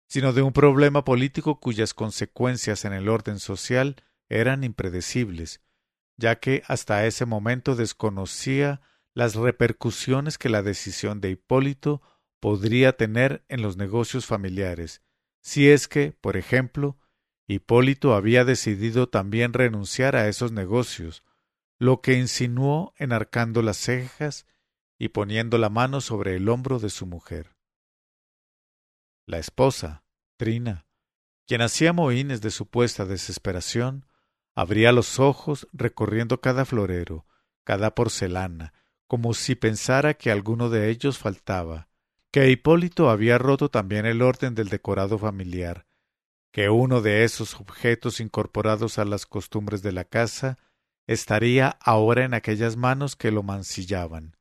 sino 0.08 0.32
de 0.32 0.40
un 0.40 0.54
problema 0.54 1.04
político 1.04 1.60
cuyas 1.60 1.92
consecuencias 1.92 2.86
en 2.86 2.94
el 2.94 3.06
orden 3.10 3.38
social 3.38 3.96
eran 4.30 4.64
impredecibles, 4.64 5.60
ya 6.16 6.36
que 6.40 6.62
hasta 6.66 7.04
ese 7.04 7.26
momento 7.26 7.76
desconocía 7.76 8.80
las 9.12 9.34
repercusiones 9.34 10.38
que 10.38 10.48
la 10.48 10.62
decisión 10.62 11.20
de 11.20 11.32
Hipólito 11.32 12.00
podría 12.40 12.96
tener 12.96 13.44
en 13.48 13.60
los 13.60 13.76
negocios 13.76 14.24
familiares, 14.24 15.02
si 15.42 15.68
es 15.68 15.86
que, 15.86 16.12
por 16.12 16.38
ejemplo, 16.38 16.96
Hipólito 17.46 18.14
había 18.14 18.44
decidido 18.44 19.08
también 19.08 19.52
renunciar 19.52 20.16
a 20.16 20.28
esos 20.28 20.52
negocios, 20.52 21.22
lo 21.78 22.00
que 22.00 22.14
insinuó 22.14 22.94
enarcando 22.96 23.60
las 23.60 23.76
cejas 23.76 24.46
y 24.98 25.08
poniendo 25.08 25.58
la 25.58 25.68
mano 25.68 26.00
sobre 26.00 26.36
el 26.36 26.48
hombro 26.48 26.78
de 26.78 26.90
su 26.90 27.06
mujer. 27.06 27.54
la 29.26 29.38
esposa, 29.38 30.04
Trina, 30.36 30.86
quien 31.46 31.62
hacía 31.62 31.92
mohines 31.92 32.40
de 32.42 32.50
supuesta 32.50 33.06
desesperación, 33.06 34.06
abría 34.54 34.92
los 34.92 35.18
ojos 35.18 35.66
recorriendo 35.72 36.40
cada 36.40 36.64
florero, 36.64 37.26
cada 37.64 37.94
porcelana, 37.94 38.74
como 39.06 39.32
si 39.34 39.54
pensara 39.54 40.14
que 40.14 40.30
alguno 40.30 40.68
de 40.70 40.90
ellos 40.90 41.18
faltaba, 41.18 41.88
que 42.30 42.50
Hipólito 42.50 43.10
había 43.10 43.38
roto 43.38 43.70
también 43.70 44.06
el 44.06 44.22
orden 44.22 44.54
del 44.54 44.68
decorado 44.68 45.18
familiar, 45.18 45.86
que 46.54 46.70
uno 46.70 47.00
de 47.00 47.24
esos 47.24 47.58
objetos 47.58 48.20
incorporados 48.20 49.00
a 49.00 49.04
las 49.04 49.26
costumbres 49.26 49.82
de 49.82 49.90
la 49.90 50.04
casa 50.04 50.56
estaría 51.08 51.76
ahora 51.80 52.24
en 52.24 52.32
aquellas 52.32 52.76
manos 52.76 53.16
que 53.16 53.32
lo 53.32 53.42
mancillaban. 53.42 54.36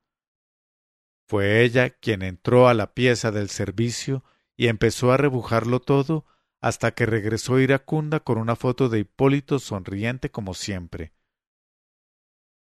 Fue 1.27 1.63
ella 1.63 1.89
quien 1.89 2.22
entró 2.22 2.67
a 2.67 2.75
la 2.75 2.93
pieza 2.93 3.32
del 3.32 3.50
servicio 3.50 4.24
y 4.55 4.67
empezó 4.67 5.12
a 5.12 5.17
rebujarlo 5.17 5.79
todo 5.79 6.27
hasta 6.62 6.91
que 6.91 7.08
regresó 7.08 7.60
iracunda 7.60 8.20
con 8.20 8.38
una 8.38 8.55
foto 8.55 8.89
de 8.89 9.00
Hipólito 9.00 9.58
sonriente 9.58 10.29
como 10.29 10.53
siempre. 10.53 11.13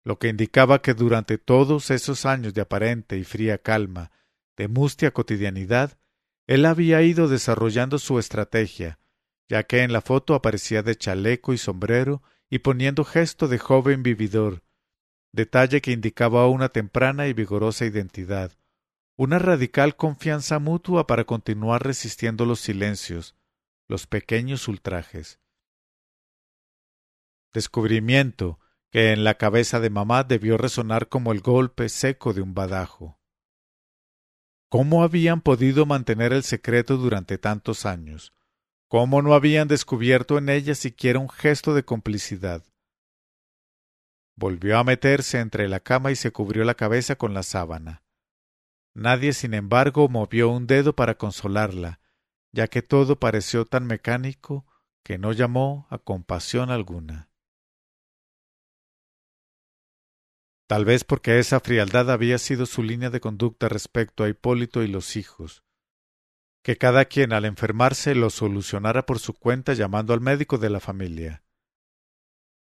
Lo 0.03 0.19
que 0.19 0.27
indicaba 0.27 0.81
que 0.81 0.93
durante 0.93 1.37
todos 1.37 1.91
esos 1.91 2.25
años 2.25 2.53
de 2.53 2.59
aparente 2.59 3.17
y 3.17 3.23
fría 3.23 3.57
calma, 3.57 4.11
de 4.57 4.67
mustia 4.67 5.11
cotidianidad, 5.11 5.97
él 6.45 6.65
había 6.65 7.01
ido 7.03 7.29
desarrollando 7.29 7.99
su 7.99 8.19
estrategia, 8.19 8.99
ya 9.49 9.63
que 9.63 9.81
en 9.81 9.91
la 9.91 10.01
foto 10.01 10.35
aparecía 10.35 10.83
de 10.83 10.95
chaleco 10.95 11.53
y 11.53 11.57
sombrero 11.57 12.21
y 12.49 12.59
poniendo 12.59 13.03
gesto 13.03 13.47
de 13.47 13.57
joven 13.57 14.03
vividor, 14.03 14.63
detalle 15.31 15.81
que 15.81 15.91
indicaba 15.91 16.47
una 16.47 16.69
temprana 16.69 17.27
y 17.27 17.33
vigorosa 17.33 17.85
identidad, 17.85 18.53
una 19.17 19.39
radical 19.39 19.95
confianza 19.95 20.59
mutua 20.59 21.07
para 21.07 21.25
continuar 21.25 21.83
resistiendo 21.83 22.45
los 22.45 22.59
silencios, 22.59 23.35
los 23.87 24.07
pequeños 24.07 24.67
ultrajes. 24.67 25.39
Descubrimiento 27.51 28.59
que 28.91 29.11
en 29.11 29.23
la 29.23 29.35
cabeza 29.35 29.79
de 29.79 29.89
mamá 29.89 30.23
debió 30.23 30.57
resonar 30.57 31.09
como 31.09 31.31
el 31.31 31.41
golpe 31.41 31.89
seco 31.89 32.33
de 32.33 32.41
un 32.41 32.53
badajo. 32.53 33.19
¿Cómo 34.69 35.03
habían 35.03 35.41
podido 35.41 35.87
mantener 35.87 36.31
el 36.31 36.43
secreto 36.43 36.97
durante 36.97 37.39
tantos 37.39 37.87
años? 37.87 38.33
¿Cómo 38.89 39.21
no 39.21 39.35
habían 39.35 39.67
descubierto 39.67 40.39
en 40.39 40.49
ella 40.49 40.73
siquiera 40.73 41.19
un 41.19 41.29
gesto 41.29 41.75
de 41.75 41.85
complicidad? 41.85 42.65
Volvió 44.35 44.79
a 44.79 44.83
meterse 44.83 45.39
entre 45.39 45.69
la 45.69 45.79
cama 45.79 46.09
y 46.09 46.15
se 46.15 46.31
cubrió 46.31 46.63
la 46.63 46.73
cabeza 46.73 47.15
con 47.15 47.35
la 47.35 47.43
sábana. 47.43 48.03
Nadie, 48.95 49.33
sin 49.33 49.53
embargo, 49.53 50.09
movió 50.09 50.49
un 50.49 50.65
dedo 50.65 50.95
para 50.95 51.19
consolarla, 51.19 51.99
ya 52.51 52.67
que 52.67 52.81
todo 52.81 53.19
pareció 53.19 53.63
tan 53.63 53.85
mecánico 53.85 54.65
que 55.03 55.19
no 55.19 55.33
llamó 55.33 55.85
a 55.91 55.99
compasión 55.99 56.71
alguna. 56.71 57.29
Tal 60.65 60.85
vez 60.85 61.03
porque 61.03 61.37
esa 61.37 61.59
frialdad 61.59 62.09
había 62.09 62.39
sido 62.39 62.65
su 62.65 62.81
línea 62.81 63.11
de 63.11 63.19
conducta 63.19 63.69
respecto 63.69 64.23
a 64.23 64.29
Hipólito 64.29 64.81
y 64.81 64.87
los 64.87 65.15
hijos, 65.15 65.63
que 66.69 66.77
cada 66.77 67.05
quien 67.05 67.33
al 67.33 67.45
enfermarse 67.45 68.13
lo 68.13 68.29
solucionara 68.29 69.07
por 69.07 69.17
su 69.17 69.33
cuenta 69.33 69.73
llamando 69.73 70.13
al 70.13 70.21
médico 70.21 70.59
de 70.59 70.69
la 70.69 70.79
familia. 70.79 71.41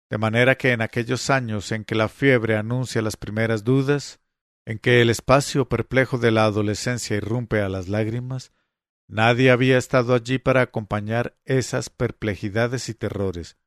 De 0.09 0.17
manera 0.17 0.55
que 0.55 0.71
en 0.71 0.81
aquellos 0.81 1.29
años 1.29 1.73
en 1.73 1.83
que 1.83 1.93
la 1.93 2.07
fiebre 2.07 2.55
anuncia 2.55 3.01
las 3.01 3.17
primeras 3.17 3.65
dudas, 3.65 4.21
en 4.65 4.79
que 4.79 5.01
el 5.01 5.09
espacio 5.09 5.67
perplejo 5.67 6.19
de 6.19 6.31
la 6.31 6.45
adolescencia 6.45 7.17
irrumpe 7.17 7.59
a 7.59 7.67
las 7.67 7.89
lágrimas, 7.89 8.53
nadie 9.09 9.51
había 9.51 9.77
estado 9.77 10.13
allí 10.13 10.39
para 10.39 10.61
acompañar 10.61 11.35
esas 11.43 11.89
perplejidades 11.89 12.87
y 12.87 12.93
terrores, 12.93 13.57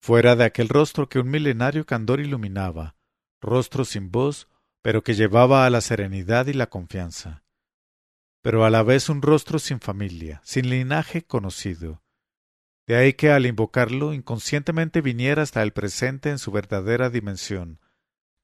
fuera 0.00 0.34
de 0.34 0.44
aquel 0.44 0.70
rostro 0.70 1.10
que 1.10 1.18
un 1.18 1.28
milenario 1.30 1.84
candor 1.84 2.20
iluminaba, 2.20 2.96
rostro 3.38 3.84
sin 3.84 4.10
voz, 4.10 4.48
pero 4.80 5.02
que 5.02 5.12
llevaba 5.12 5.66
a 5.66 5.68
la 5.68 5.82
serenidad 5.82 6.46
y 6.46 6.54
la 6.54 6.70
confianza 6.70 7.43
pero 8.44 8.66
a 8.66 8.70
la 8.70 8.82
vez 8.82 9.08
un 9.08 9.22
rostro 9.22 9.58
sin 9.58 9.80
familia, 9.80 10.42
sin 10.44 10.68
linaje 10.68 11.22
conocido. 11.22 12.02
De 12.86 12.94
ahí 12.94 13.14
que 13.14 13.30
al 13.30 13.46
invocarlo 13.46 14.12
inconscientemente 14.12 15.00
viniera 15.00 15.40
hasta 15.40 15.62
el 15.62 15.72
presente 15.72 16.28
en 16.28 16.38
su 16.38 16.52
verdadera 16.52 17.08
dimensión, 17.08 17.80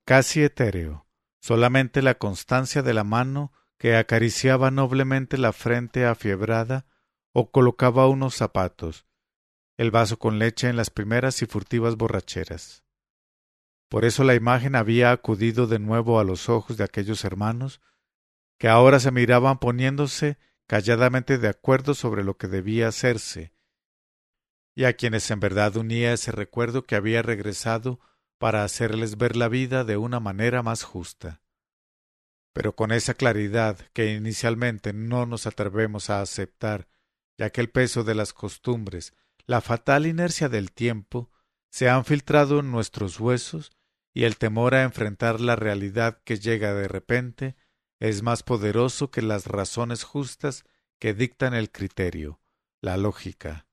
casi 0.06 0.42
etéreo, 0.42 1.06
solamente 1.42 2.00
la 2.00 2.14
constancia 2.14 2.80
de 2.80 2.94
la 2.94 3.04
mano 3.04 3.52
que 3.76 3.94
acariciaba 3.94 4.70
noblemente 4.70 5.36
la 5.36 5.52
frente 5.52 6.06
afiebrada 6.06 6.86
o 7.34 7.50
colocaba 7.50 8.08
unos 8.08 8.34
zapatos, 8.34 9.04
el 9.76 9.90
vaso 9.90 10.18
con 10.18 10.38
leche 10.38 10.70
en 10.70 10.76
las 10.76 10.88
primeras 10.88 11.42
y 11.42 11.46
furtivas 11.46 11.96
borracheras. 11.96 12.84
Por 13.90 14.06
eso 14.06 14.24
la 14.24 14.34
imagen 14.34 14.76
había 14.76 15.12
acudido 15.12 15.66
de 15.66 15.78
nuevo 15.78 16.18
a 16.18 16.24
los 16.24 16.48
ojos 16.48 16.78
de 16.78 16.84
aquellos 16.84 17.22
hermanos 17.26 17.82
que 18.60 18.68
ahora 18.68 19.00
se 19.00 19.10
miraban 19.10 19.58
poniéndose 19.58 20.36
calladamente 20.66 21.38
de 21.38 21.48
acuerdo 21.48 21.94
sobre 21.94 22.22
lo 22.22 22.36
que 22.36 22.46
debía 22.46 22.88
hacerse, 22.88 23.54
y 24.76 24.84
a 24.84 24.92
quienes 24.92 25.30
en 25.30 25.40
verdad 25.40 25.78
unía 25.78 26.12
ese 26.12 26.30
recuerdo 26.30 26.84
que 26.84 26.94
había 26.94 27.22
regresado 27.22 28.00
para 28.38 28.62
hacerles 28.62 29.16
ver 29.16 29.34
la 29.34 29.48
vida 29.48 29.84
de 29.84 29.96
una 29.96 30.20
manera 30.20 30.62
más 30.62 30.82
justa. 30.82 31.40
Pero 32.52 32.76
con 32.76 32.92
esa 32.92 33.14
claridad 33.14 33.78
que 33.94 34.12
inicialmente 34.12 34.92
no 34.92 35.24
nos 35.24 35.46
atrevemos 35.46 36.10
a 36.10 36.20
aceptar, 36.20 36.86
ya 37.38 37.48
que 37.48 37.62
el 37.62 37.70
peso 37.70 38.04
de 38.04 38.14
las 38.14 38.34
costumbres, 38.34 39.14
la 39.46 39.62
fatal 39.62 40.06
inercia 40.06 40.50
del 40.50 40.70
tiempo, 40.70 41.30
se 41.70 41.88
han 41.88 42.04
filtrado 42.04 42.60
en 42.60 42.70
nuestros 42.70 43.20
huesos 43.20 43.72
y 44.12 44.24
el 44.24 44.36
temor 44.36 44.74
a 44.74 44.82
enfrentar 44.82 45.40
la 45.40 45.56
realidad 45.56 46.20
que 46.24 46.36
llega 46.38 46.74
de 46.74 46.88
repente 46.88 47.56
es 48.00 48.22
más 48.22 48.42
poderoso 48.42 49.10
que 49.10 49.22
las 49.22 49.46
razones 49.46 50.02
justas 50.02 50.64
que 50.98 51.14
dictan 51.14 51.54
el 51.54 51.70
criterio, 51.70 52.40
la 52.80 52.96
lógica. 52.96 53.66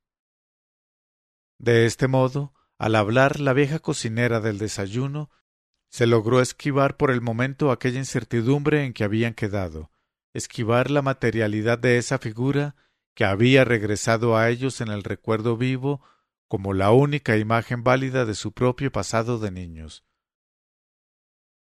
De 1.58 1.86
este 1.86 2.08
modo, 2.08 2.54
al 2.78 2.96
hablar 2.96 3.40
la 3.40 3.54
vieja 3.54 3.80
cocinera 3.80 4.42
del 4.42 4.60
desayuno, 4.60 5.32
se 5.90 6.06
logró 6.06 6.42
esquivar 6.42 6.98
por 6.98 7.10
el 7.10 7.22
momento 7.22 7.72
aquella 7.72 8.00
incertidumbre 8.00 8.86
en 8.86 8.94
que 8.94 9.06
habían 9.06 9.34
quedado, 9.34 9.92
esquivar 10.34 10.92
la 10.92 11.02
materialidad 11.02 11.80
de 11.80 11.98
esa 11.98 12.20
figura 12.20 12.76
que 13.16 13.26
había 13.26 13.64
regresado 13.64 14.38
a 14.38 14.50
ellos 14.50 14.82
en 14.82 14.90
el 14.90 15.04
recuerdo 15.04 15.58
vivo 15.58 16.04
como 16.48 16.74
la 16.74 16.92
única 16.92 17.38
imagen 17.38 17.84
válida 17.84 18.26
de 18.26 18.36
su 18.36 18.52
propio 18.52 18.92
pasado 18.92 19.40
de 19.40 19.52
niños. 19.52 20.06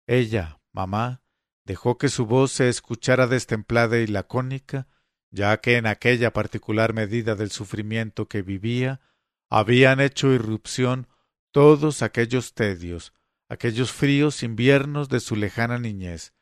Ella, 0.07 0.59
mamá, 0.71 1.21
dejó 1.67 1.97
que 1.97 2.07
su 2.07 2.25
voz 2.25 2.53
se 2.53 2.69
escuchara 2.69 3.27
destemplada 3.27 3.97
y 3.99 4.07
lacónica, 4.07 4.87
ya 5.31 5.59
que 5.59 5.75
en 5.75 5.85
aquella 5.85 6.31
particular 6.31 6.93
medida 6.93 7.35
del 7.35 7.51
sufrimiento 7.51 8.29
que 8.29 8.41
vivía 8.41 9.01
habían 9.49 9.99
hecho 9.99 10.31
irrupción 10.31 11.09
todos 11.51 12.01
aquellos 12.01 12.53
tedios, 12.53 13.13
aquellos 13.49 13.91
fríos 13.91 14.43
inviernos 14.43 15.09
de 15.09 15.19
su 15.19 15.35
lejana 15.35 15.77
niñez, 15.77 16.33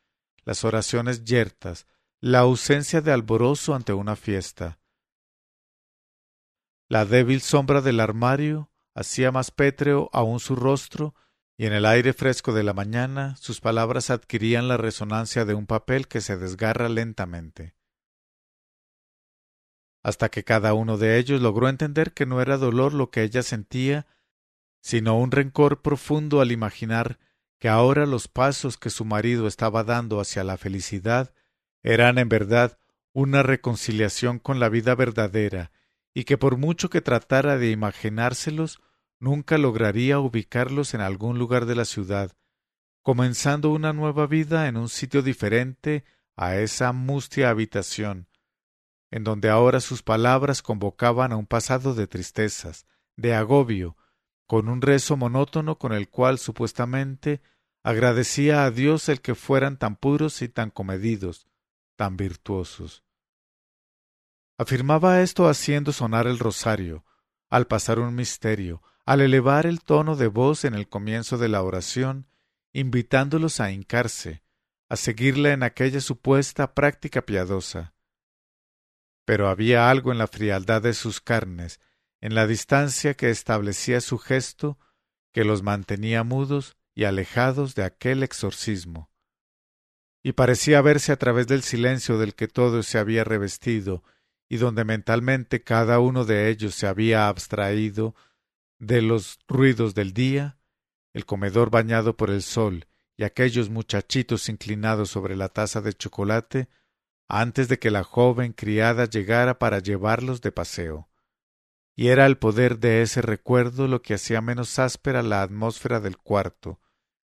las 0.44 0.64
oraciones 0.64 1.24
yertas, 1.24 1.88
la 2.22 2.40
ausencia 2.40 3.02
de 3.02 3.12
alborozo 3.12 3.74
ante 3.74 3.94
una 3.94 4.16
fiesta. 4.16 4.80
La 6.88 7.06
débil 7.06 7.42
sombra 7.42 7.82
del 7.82 8.00
armario 8.00 8.70
hacía 8.94 9.32
más 9.32 9.50
pétreo 9.50 10.08
aún 10.14 10.40
su 10.40 10.56
rostro 10.56 11.16
y 11.58 11.66
en 11.66 11.74
el 11.74 11.86
aire 11.86 12.14
fresco 12.14 12.54
de 12.54 12.64
la 12.64 12.74
mañana 12.74 13.36
sus 13.38 13.62
palabras 13.62 14.10
adquirían 14.10 14.68
la 14.68 14.78
resonancia 14.78 15.46
de 15.46 15.54
un 15.54 15.66
papel 15.66 16.08
que 16.08 16.22
se 16.22 16.38
desgarra 16.38 16.90
lentamente. 16.90 17.76
Hasta 20.04 20.30
que 20.30 20.44
cada 20.44 20.74
uno 20.74 20.98
de 20.98 21.18
ellos 21.18 21.42
logró 21.42 21.70
entender 21.70 22.14
que 22.14 22.26
no 22.26 22.42
era 22.42 22.58
dolor 22.58 22.94
lo 22.94 23.10
que 23.10 23.24
ella 23.24 23.42
sentía, 23.42 24.06
sino 24.82 25.18
un 25.18 25.32
rencor 25.32 25.82
profundo 25.82 26.42
al 26.42 26.52
imaginar 26.52 27.18
que 27.58 27.70
ahora 27.70 28.06
los 28.06 28.28
pasos 28.28 28.78
que 28.78 28.90
su 28.90 29.06
marido 29.06 29.48
estaba 29.48 29.84
dando 29.84 30.20
hacia 30.20 30.44
la 30.44 30.58
felicidad 30.58 31.34
eran 31.82 32.18
en 32.18 32.30
verdad 32.30 32.78
una 33.14 33.44
reconciliación 33.44 34.40
con 34.40 34.60
la 34.60 34.70
vida 34.70 34.94
verdadera, 34.94 35.72
y 36.14 36.26
que 36.26 36.38
por 36.38 36.58
mucho 36.58 36.90
que 36.90 37.02
tratara 37.02 37.58
de 37.58 37.72
imaginárselos, 37.72 38.82
nunca 39.26 39.58
lograría 39.58 40.20
ubicarlos 40.20 40.94
en 40.94 41.02
algún 41.02 41.40
lugar 41.40 41.66
de 41.66 41.74
la 41.74 41.86
ciudad, 41.86 42.38
comenzando 43.02 43.72
una 43.72 43.92
nueva 43.92 44.28
vida 44.28 44.68
en 44.68 44.78
un 44.78 44.88
sitio 44.88 45.24
diferente 45.24 46.06
a 46.36 46.58
esa 46.58 46.92
mustia 46.92 47.50
habitación, 47.50 48.30
en 49.10 49.24
donde 49.24 49.50
ahora 49.50 49.80
sus 49.80 50.04
palabras 50.04 50.62
convocaban 50.62 51.32
a 51.32 51.38
un 51.38 51.48
pasado 51.48 51.96
de 51.96 52.06
tristezas, 52.06 52.86
de 53.16 53.34
agobio, 53.34 53.98
con 54.46 54.70
un 54.70 54.80
rezo 54.80 55.18
monótono 55.18 55.80
con 55.80 55.92
el 55.92 56.08
cual 56.08 56.38
supuestamente 56.38 57.42
agradecía 57.82 58.64
a 58.64 58.70
Dios 58.70 59.10
el 59.10 59.22
que 59.22 59.34
fueran 59.34 59.78
tan 59.78 59.96
puros 59.96 60.44
y 60.44 60.50
tan 60.50 60.70
comedidos, 60.70 61.48
tan 61.96 62.16
virtuosos. 62.16 63.04
Afirmaba 64.60 65.22
esto 65.22 65.48
haciendo 65.50 65.94
sonar 65.94 66.28
el 66.28 66.38
rosario, 66.38 67.06
al 67.50 67.66
pasar 67.66 67.98
un 67.98 68.14
misterio, 68.14 68.84
al 69.06 69.22
elevar 69.22 69.68
el 69.68 69.82
tono 69.82 70.16
de 70.16 70.28
voz 70.28 70.66
en 70.66 70.74
el 70.74 70.88
comienzo 70.88 71.38
de 71.38 71.48
la 71.48 71.62
oración, 71.62 72.28
invitándolos 72.74 73.60
a 73.60 73.72
hincarse, 73.72 74.42
a 74.90 74.96
seguirle 74.96 75.52
en 75.52 75.64
aquella 75.64 76.02
supuesta 76.02 76.74
práctica 76.74 77.22
piadosa. 77.24 77.94
Pero 79.24 79.48
había 79.48 79.90
algo 79.90 80.12
en 80.12 80.18
la 80.18 80.28
frialdad 80.28 80.82
de 80.82 80.94
sus 80.94 81.22
carnes, 81.22 81.80
en 82.20 82.34
la 82.34 82.48
distancia 82.48 83.14
que 83.14 83.30
establecía 83.30 84.02
su 84.02 84.18
gesto, 84.18 84.80
que 85.32 85.44
los 85.44 85.62
mantenía 85.64 86.24
mudos 86.24 86.76
y 86.96 87.04
alejados 87.04 87.76
de 87.76 87.84
aquel 87.84 88.24
exorcismo. 88.24 89.12
Y 90.24 90.34
parecía 90.34 90.82
verse 90.82 91.12
a 91.12 91.18
través 91.18 91.46
del 91.46 91.62
silencio 91.62 92.18
del 92.18 92.34
que 92.34 92.48
todo 92.48 92.82
se 92.82 92.98
había 92.98 93.24
revestido 93.24 94.04
y 94.50 94.58
donde 94.58 94.84
mentalmente 94.84 95.64
cada 95.64 96.00
uno 96.00 96.26
de 96.26 96.50
ellos 96.50 96.74
se 96.74 96.88
había 96.88 97.28
abstraído 97.28 98.16
de 98.80 99.02
los 99.02 99.40
ruidos 99.48 99.96
del 99.96 100.14
día, 100.14 100.60
el 101.14 101.26
comedor 101.26 101.70
bañado 101.70 102.18
por 102.18 102.30
el 102.30 102.42
sol 102.42 102.88
y 103.18 103.24
aquellos 103.24 103.70
muchachitos 103.70 104.50
inclinados 104.50 105.10
sobre 105.10 105.36
la 105.36 105.50
taza 105.50 105.82
de 105.82 105.94
chocolate 105.94 106.70
antes 107.28 107.68
de 107.70 107.80
que 107.80 107.92
la 107.92 108.04
joven 108.04 108.54
criada 108.54 109.06
llegara 109.06 109.58
para 109.58 109.80
llevarlos 109.80 110.42
de 110.42 110.52
paseo. 110.52 111.10
Y 111.96 112.10
era 112.10 112.26
el 112.26 112.38
poder 112.38 112.80
de 112.80 113.02
ese 113.02 113.22
recuerdo 113.22 113.88
lo 113.88 114.02
que 114.02 114.16
hacía 114.16 114.42
menos 114.42 114.78
áspera 114.80 115.24
la 115.24 115.42
atmósfera 115.42 116.02
del 116.02 116.18
cuarto, 116.18 116.82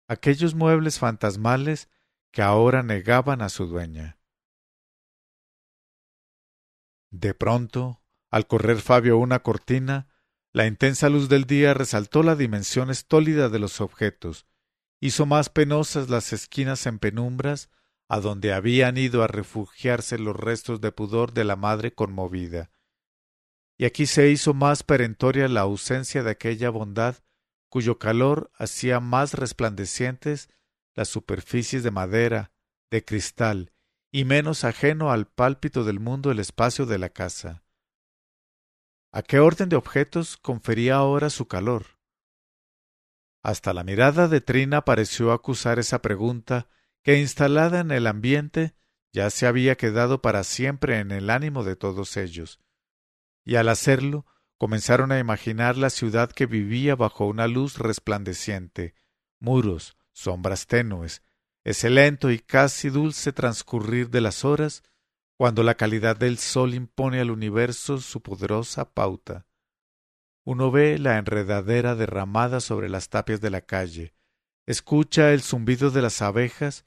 aquellos 0.09 0.55
muebles 0.55 0.99
fantasmales 0.99 1.91
que 2.33 2.43
ahora 2.43 2.83
negaban 2.83 3.43
a 3.43 3.49
su 3.49 3.67
dueña. 3.67 4.19
De 7.11 7.35
pronto, 7.35 8.03
al 8.31 8.47
correr 8.47 8.79
Fabio 8.79 9.19
una 9.19 9.41
cortina, 9.41 10.09
la 10.57 10.67
intensa 10.67 11.11
luz 11.11 11.29
del 11.29 11.45
día 11.45 11.75
resaltó 11.75 12.23
la 12.23 12.35
dimensión 12.35 12.89
estólida 12.89 13.51
de 13.51 13.59
los 13.59 13.83
objetos, 13.83 14.47
hizo 15.01 15.27
más 15.27 15.51
penosas 15.51 16.09
las 16.09 16.33
esquinas 16.33 16.87
en 16.87 16.99
penumbras 16.99 17.69
a 18.09 18.21
donde 18.21 18.55
habían 18.55 18.97
ido 18.97 19.23
a 19.23 19.27
refugiarse 19.27 20.19
los 20.19 20.35
restos 20.35 20.81
de 20.81 20.93
pudor 20.93 21.35
de 21.35 21.45
la 21.45 21.57
madre 21.57 21.93
conmovida. 21.93 22.71
Y 23.77 23.85
aquí 23.85 24.07
se 24.07 24.31
hizo 24.31 24.55
más 24.55 24.83
perentoria 24.83 25.47
la 25.49 25.61
ausencia 25.61 26.23
de 26.23 26.31
aquella 26.31 26.71
bondad 26.71 27.17
cuyo 27.69 27.99
calor 27.99 28.51
hacía 28.55 28.99
más 28.99 29.35
resplandecientes 29.35 30.49
las 30.95 31.09
superficies 31.09 31.83
de 31.83 31.91
madera, 31.91 32.51
de 32.91 33.05
cristal, 33.05 33.73
y 34.11 34.25
menos 34.25 34.65
ajeno 34.65 35.13
al 35.13 35.27
pálpito 35.27 35.85
del 35.85 36.01
mundo 36.01 36.31
el 36.31 36.39
espacio 36.39 36.87
de 36.87 36.97
la 36.97 37.11
casa. 37.11 37.66
¿A 39.17 39.23
qué 39.23 39.39
orden 39.39 39.71
de 39.71 39.77
objetos 39.77 40.37
confería 40.37 40.97
ahora 40.97 41.31
su 41.31 41.49
calor? 41.49 41.87
Hasta 43.43 43.73
la 43.73 43.83
mirada 43.83 44.29
de 44.29 44.43
Trina 44.43 44.85
pareció 44.85 45.33
acusar 45.33 45.79
esa 45.79 46.03
pregunta 46.03 46.69
que 47.03 47.19
instalada 47.19 47.81
en 47.81 47.93
el 47.93 48.09
ambiente 48.09 48.75
ya 49.15 49.31
se 49.31 49.47
había 49.47 49.77
quedado 49.79 50.21
para 50.21 50.45
siempre 50.45 50.99
en 50.99 51.13
el 51.13 51.31
ánimo 51.31 51.65
de 51.65 51.77
todos 51.77 52.19
ellos, 52.19 52.61
y 53.43 53.57
al 53.57 53.71
hacerlo 53.71 54.27
comenzaron 54.59 55.11
a 55.13 55.19
imaginar 55.19 55.79
la 55.79 55.89
ciudad 55.89 56.31
que 56.31 56.45
vivía 56.45 56.95
bajo 56.95 57.25
una 57.25 57.49
luz 57.49 57.79
resplandeciente, 57.79 58.97
muros, 59.41 59.97
sombras 60.13 60.67
tenues, 60.67 61.23
ese 61.65 61.89
lento 61.89 62.31
y 62.31 62.39
casi 62.39 62.91
dulce 62.91 63.33
transcurrir 63.33 64.11
de 64.11 64.21
las 64.21 64.45
horas, 64.45 64.83
cuando 65.37 65.63
la 65.63 65.75
calidad 65.75 66.17
del 66.17 66.39
sol 66.39 66.75
impone 66.75 67.21
al 67.21 67.31
universo 67.31 67.99
su 67.99 68.23
poderosa 68.23 68.93
pauta. 68.93 69.47
Uno 70.45 70.71
ve 70.71 70.99
la 70.99 71.19
enredadera 71.19 71.95
derramada 71.95 72.61
sobre 72.61 72.89
las 72.89 73.11
tapias 73.11 73.41
de 73.41 73.51
la 73.51 73.61
calle, 73.61 74.15
escucha 74.65 75.33
el 75.33 75.43
zumbido 75.43 75.91
de 75.91 76.03
las 76.03 76.23
abejas 76.23 76.85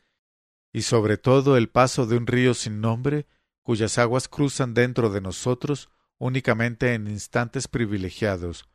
y 0.72 0.84
sobre 0.84 1.18
todo 1.18 1.58
el 1.58 1.70
paso 1.70 2.06
de 2.06 2.18
un 2.18 2.26
río 2.26 2.54
sin 2.54 2.82
nombre 2.82 3.28
cuyas 3.62 3.98
aguas 3.98 4.28
cruzan 4.28 4.74
dentro 4.74 5.10
de 5.10 5.22
nosotros 5.22 5.90
únicamente 6.18 6.94
en 6.94 7.08
instantes 7.08 7.68
privilegiados, 7.68 8.68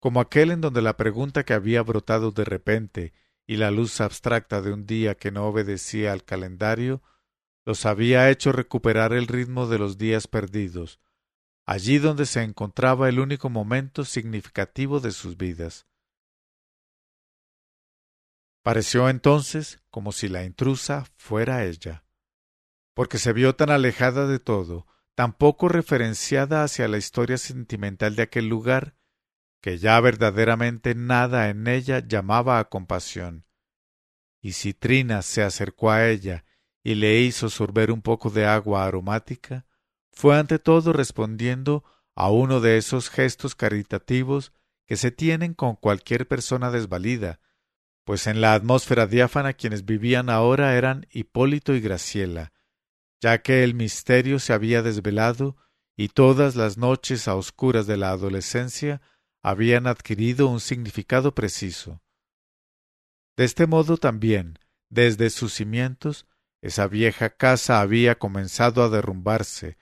como 0.00 0.20
aquel 0.20 0.50
en 0.50 0.60
donde 0.60 0.82
la 0.82 0.96
pregunta 0.96 1.44
que 1.44 1.54
había 1.54 1.82
brotado 1.82 2.32
de 2.32 2.44
repente 2.44 3.12
y 3.46 3.56
la 3.56 3.70
luz 3.70 4.00
abstracta 4.00 4.60
de 4.62 4.72
un 4.72 4.86
día 4.86 5.14
que 5.14 5.30
no 5.30 5.46
obedecía 5.46 6.12
al 6.12 6.24
calendario 6.24 7.02
los 7.64 7.86
había 7.86 8.30
hecho 8.30 8.52
recuperar 8.52 9.12
el 9.12 9.26
ritmo 9.26 9.66
de 9.66 9.78
los 9.78 9.98
días 9.98 10.26
perdidos, 10.26 11.00
allí 11.64 11.98
donde 11.98 12.26
se 12.26 12.42
encontraba 12.42 13.08
el 13.08 13.20
único 13.20 13.50
momento 13.50 14.04
significativo 14.04 15.00
de 15.00 15.12
sus 15.12 15.36
vidas. 15.36 15.86
Pareció 18.62 19.08
entonces 19.08 19.82
como 19.90 20.12
si 20.12 20.28
la 20.28 20.44
intrusa 20.44 21.04
fuera 21.16 21.64
ella, 21.64 22.04
porque 22.94 23.18
se 23.18 23.32
vio 23.32 23.56
tan 23.56 23.70
alejada 23.70 24.26
de 24.26 24.38
todo, 24.38 24.86
tan 25.14 25.32
poco 25.32 25.68
referenciada 25.68 26.64
hacia 26.64 26.88
la 26.88 26.98
historia 26.98 27.38
sentimental 27.38 28.16
de 28.16 28.22
aquel 28.22 28.48
lugar, 28.48 28.96
que 29.60 29.78
ya 29.78 30.00
verdaderamente 30.00 30.94
nada 30.94 31.48
en 31.48 31.66
ella 31.66 32.00
llamaba 32.00 32.58
a 32.58 32.68
compasión. 32.68 33.46
Y 34.40 34.52
si 34.52 34.74
Trina 34.74 35.22
se 35.22 35.42
acercó 35.42 35.90
a 35.90 36.08
ella 36.08 36.44
y 36.82 36.94
le 36.96 37.20
hizo 37.20 37.48
sorber 37.48 37.90
un 37.90 38.02
poco 38.02 38.30
de 38.30 38.46
agua 38.46 38.84
aromática, 38.84 39.66
fue 40.12 40.38
ante 40.38 40.58
todo 40.58 40.92
respondiendo 40.92 41.84
a 42.14 42.30
uno 42.30 42.60
de 42.60 42.76
esos 42.76 43.08
gestos 43.08 43.54
caritativos 43.54 44.52
que 44.86 44.96
se 44.96 45.10
tienen 45.10 45.54
con 45.54 45.76
cualquier 45.76 46.28
persona 46.28 46.70
desvalida, 46.70 47.40
pues 48.04 48.26
en 48.26 48.40
la 48.40 48.54
atmósfera 48.54 49.06
diáfana 49.06 49.52
quienes 49.52 49.84
vivían 49.84 50.28
ahora 50.28 50.76
eran 50.76 51.06
Hipólito 51.10 51.74
y 51.74 51.80
Graciela, 51.80 52.52
ya 53.20 53.42
que 53.42 53.62
el 53.64 53.74
misterio 53.74 54.38
se 54.38 54.52
había 54.52 54.82
desvelado 54.82 55.56
y 55.96 56.08
todas 56.08 56.56
las 56.56 56.76
noches 56.78 57.28
a 57.28 57.36
oscuras 57.36 57.86
de 57.86 57.96
la 57.96 58.10
adolescencia 58.10 59.00
habían 59.42 59.86
adquirido 59.86 60.48
un 60.48 60.60
significado 60.60 61.34
preciso. 61.34 62.02
De 63.36 63.44
este 63.44 63.66
modo 63.66 63.96
también, 63.96 64.58
desde 64.90 65.30
sus 65.30 65.54
cimientos, 65.54 66.26
esa 66.62 66.86
vieja 66.86 67.30
casa 67.30 67.80
había 67.80 68.18
comenzado 68.18 68.82
a 68.82 68.88
derrumbarse. 68.88 69.76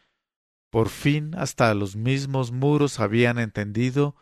Por 0.71 0.89
fin 0.89 1.35
hasta 1.37 1.73
los 1.75 1.95
mismos 1.95 2.51
muros 2.51 2.99
habían 2.99 3.39
entendido 3.39 4.17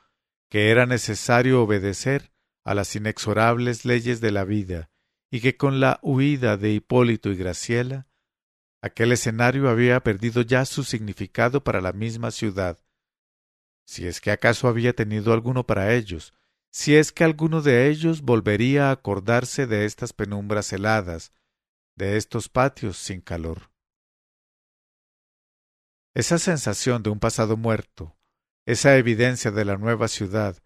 que 0.51 0.71
era 0.71 0.85
necesario 0.85 1.63
obedecer 1.63 2.33
a 2.65 2.75
las 2.75 2.95
inexorables 2.97 3.85
leyes 3.85 4.21
de 4.21 4.33
la 4.33 4.45
vida, 4.45 4.91
y 5.31 5.41
que 5.41 5.57
con 5.57 5.81
la 5.81 6.01
huida 6.03 6.57
de 6.57 6.73
Hipólito 6.73 7.31
y 7.31 7.37
Graciela, 7.37 8.09
aquel 8.83 9.13
escenario 9.13 9.69
había 9.69 10.01
perdido 10.01 10.43
ya 10.43 10.65
su 10.65 10.85
significado 10.85 11.65
para 11.65 11.81
la 11.81 11.93
misma 11.93 12.31
ciudad, 12.31 12.79
si 13.87 14.07
es 14.07 14.21
que 14.21 14.31
acaso 14.31 14.69
había 14.69 14.95
tenido 14.95 15.33
alguno 15.33 15.67
para 15.67 15.95
ellos, 15.95 16.35
si 16.71 16.97
es 16.97 17.13
que 17.13 17.25
alguno 17.25 17.63
de 17.63 17.89
ellos 17.89 18.23
volvería 18.23 18.89
a 18.89 18.93
acordarse 18.93 19.67
de 19.67 19.87
estas 19.87 20.13
penumbras 20.13 20.73
heladas, 20.73 21.33
de 21.99 22.17
estos 22.17 22.49
patios 22.49 22.97
sin 22.97 23.21
calor. 23.21 23.71
Esa 26.15 26.39
sensación 26.39 27.03
de 27.03 27.11
un 27.11 27.19
pasado 27.19 27.57
muerto, 27.57 28.17
esa 28.65 28.97
evidencia 28.97 29.51
de 29.51 29.65
la 29.65 29.77
nueva 29.77 30.09
ciudad, 30.09 30.57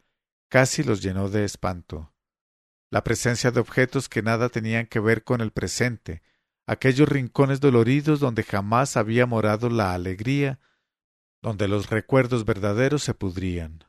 casi 0.49 0.83
los 0.85 1.03
llenó 1.03 1.31
de 1.31 1.45
espanto. 1.45 2.15
La 2.91 3.03
presencia 3.03 3.51
de 3.51 3.61
objetos 3.61 4.09
que 4.09 4.23
nada 4.23 4.51
tenían 4.51 4.87
que 4.87 5.01
ver 5.01 5.25
con 5.25 5.41
el 5.41 5.51
presente, 5.51 6.23
aquellos 6.67 7.09
rincones 7.09 7.61
doloridos 7.61 8.21
donde 8.21 8.45
jamás 8.45 8.97
había 8.97 9.27
morado 9.27 9.71
la 9.71 9.95
alegría 9.95 10.61
donde 11.43 11.67
los 11.67 11.91
recuerdos 11.91 12.45
verdaderos 12.45 13.03
se 13.03 13.15
pudrían. 13.15 13.85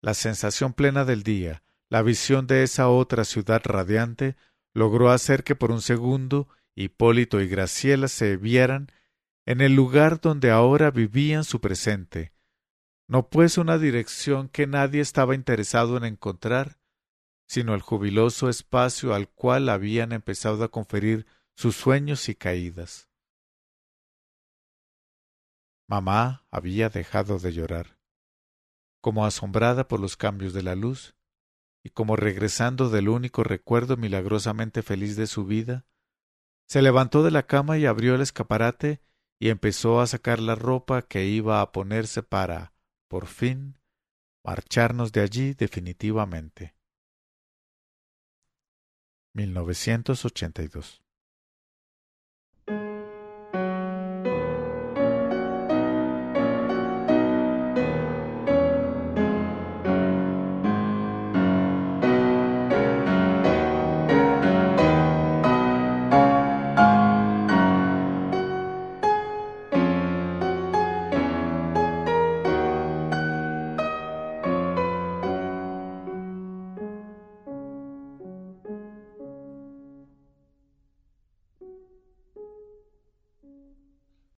La 0.00 0.14
sensación 0.14 0.72
plena 0.72 1.04
del 1.04 1.22
día, 1.22 1.62
la 1.88 2.02
visión 2.02 2.46
de 2.46 2.64
esa 2.64 2.88
otra 2.88 3.24
ciudad 3.24 3.62
radiante, 3.64 4.36
logró 4.78 5.10
hacer 5.10 5.44
que 5.44 5.56
por 5.56 5.70
un 5.70 5.82
segundo 5.82 6.48
Hipólito 6.74 7.40
y 7.40 7.48
Graciela 7.48 8.08
se 8.08 8.36
vieran 8.36 8.92
en 9.44 9.60
el 9.60 9.74
lugar 9.74 10.20
donde 10.20 10.50
ahora 10.50 10.90
vivían 10.90 11.42
su 11.42 11.60
presente, 11.60 12.32
no 13.08 13.28
pues 13.28 13.58
una 13.58 13.78
dirección 13.78 14.48
que 14.48 14.66
nadie 14.66 15.00
estaba 15.00 15.34
interesado 15.34 15.96
en 15.96 16.04
encontrar, 16.04 16.78
sino 17.48 17.74
el 17.74 17.80
jubiloso 17.80 18.48
espacio 18.48 19.14
al 19.14 19.28
cual 19.28 19.70
habían 19.70 20.12
empezado 20.12 20.62
a 20.62 20.70
conferir 20.70 21.26
sus 21.56 21.74
sueños 21.74 22.28
y 22.28 22.34
caídas. 22.34 23.08
Mamá 25.88 26.46
había 26.50 26.90
dejado 26.90 27.38
de 27.38 27.52
llorar. 27.52 27.98
Como 29.00 29.24
asombrada 29.24 29.88
por 29.88 29.98
los 29.98 30.16
cambios 30.16 30.52
de 30.52 30.62
la 30.62 30.76
luz, 30.76 31.16
y 31.88 31.90
como 31.90 32.16
regresando 32.16 32.90
del 32.90 33.08
único 33.08 33.42
recuerdo 33.44 33.96
milagrosamente 33.96 34.82
feliz 34.82 35.16
de 35.16 35.26
su 35.26 35.46
vida, 35.46 35.86
se 36.68 36.82
levantó 36.82 37.22
de 37.22 37.30
la 37.30 37.46
cama 37.46 37.78
y 37.78 37.86
abrió 37.86 38.14
el 38.14 38.20
escaparate 38.20 39.00
y 39.40 39.48
empezó 39.48 40.02
a 40.02 40.06
sacar 40.06 40.38
la 40.38 40.54
ropa 40.54 41.00
que 41.00 41.24
iba 41.24 41.62
a 41.62 41.72
ponerse 41.72 42.22
para, 42.22 42.74
por 43.08 43.26
fin, 43.26 43.78
marcharnos 44.44 45.12
de 45.12 45.22
allí 45.22 45.54
definitivamente. 45.54 46.74
1982 49.32 51.02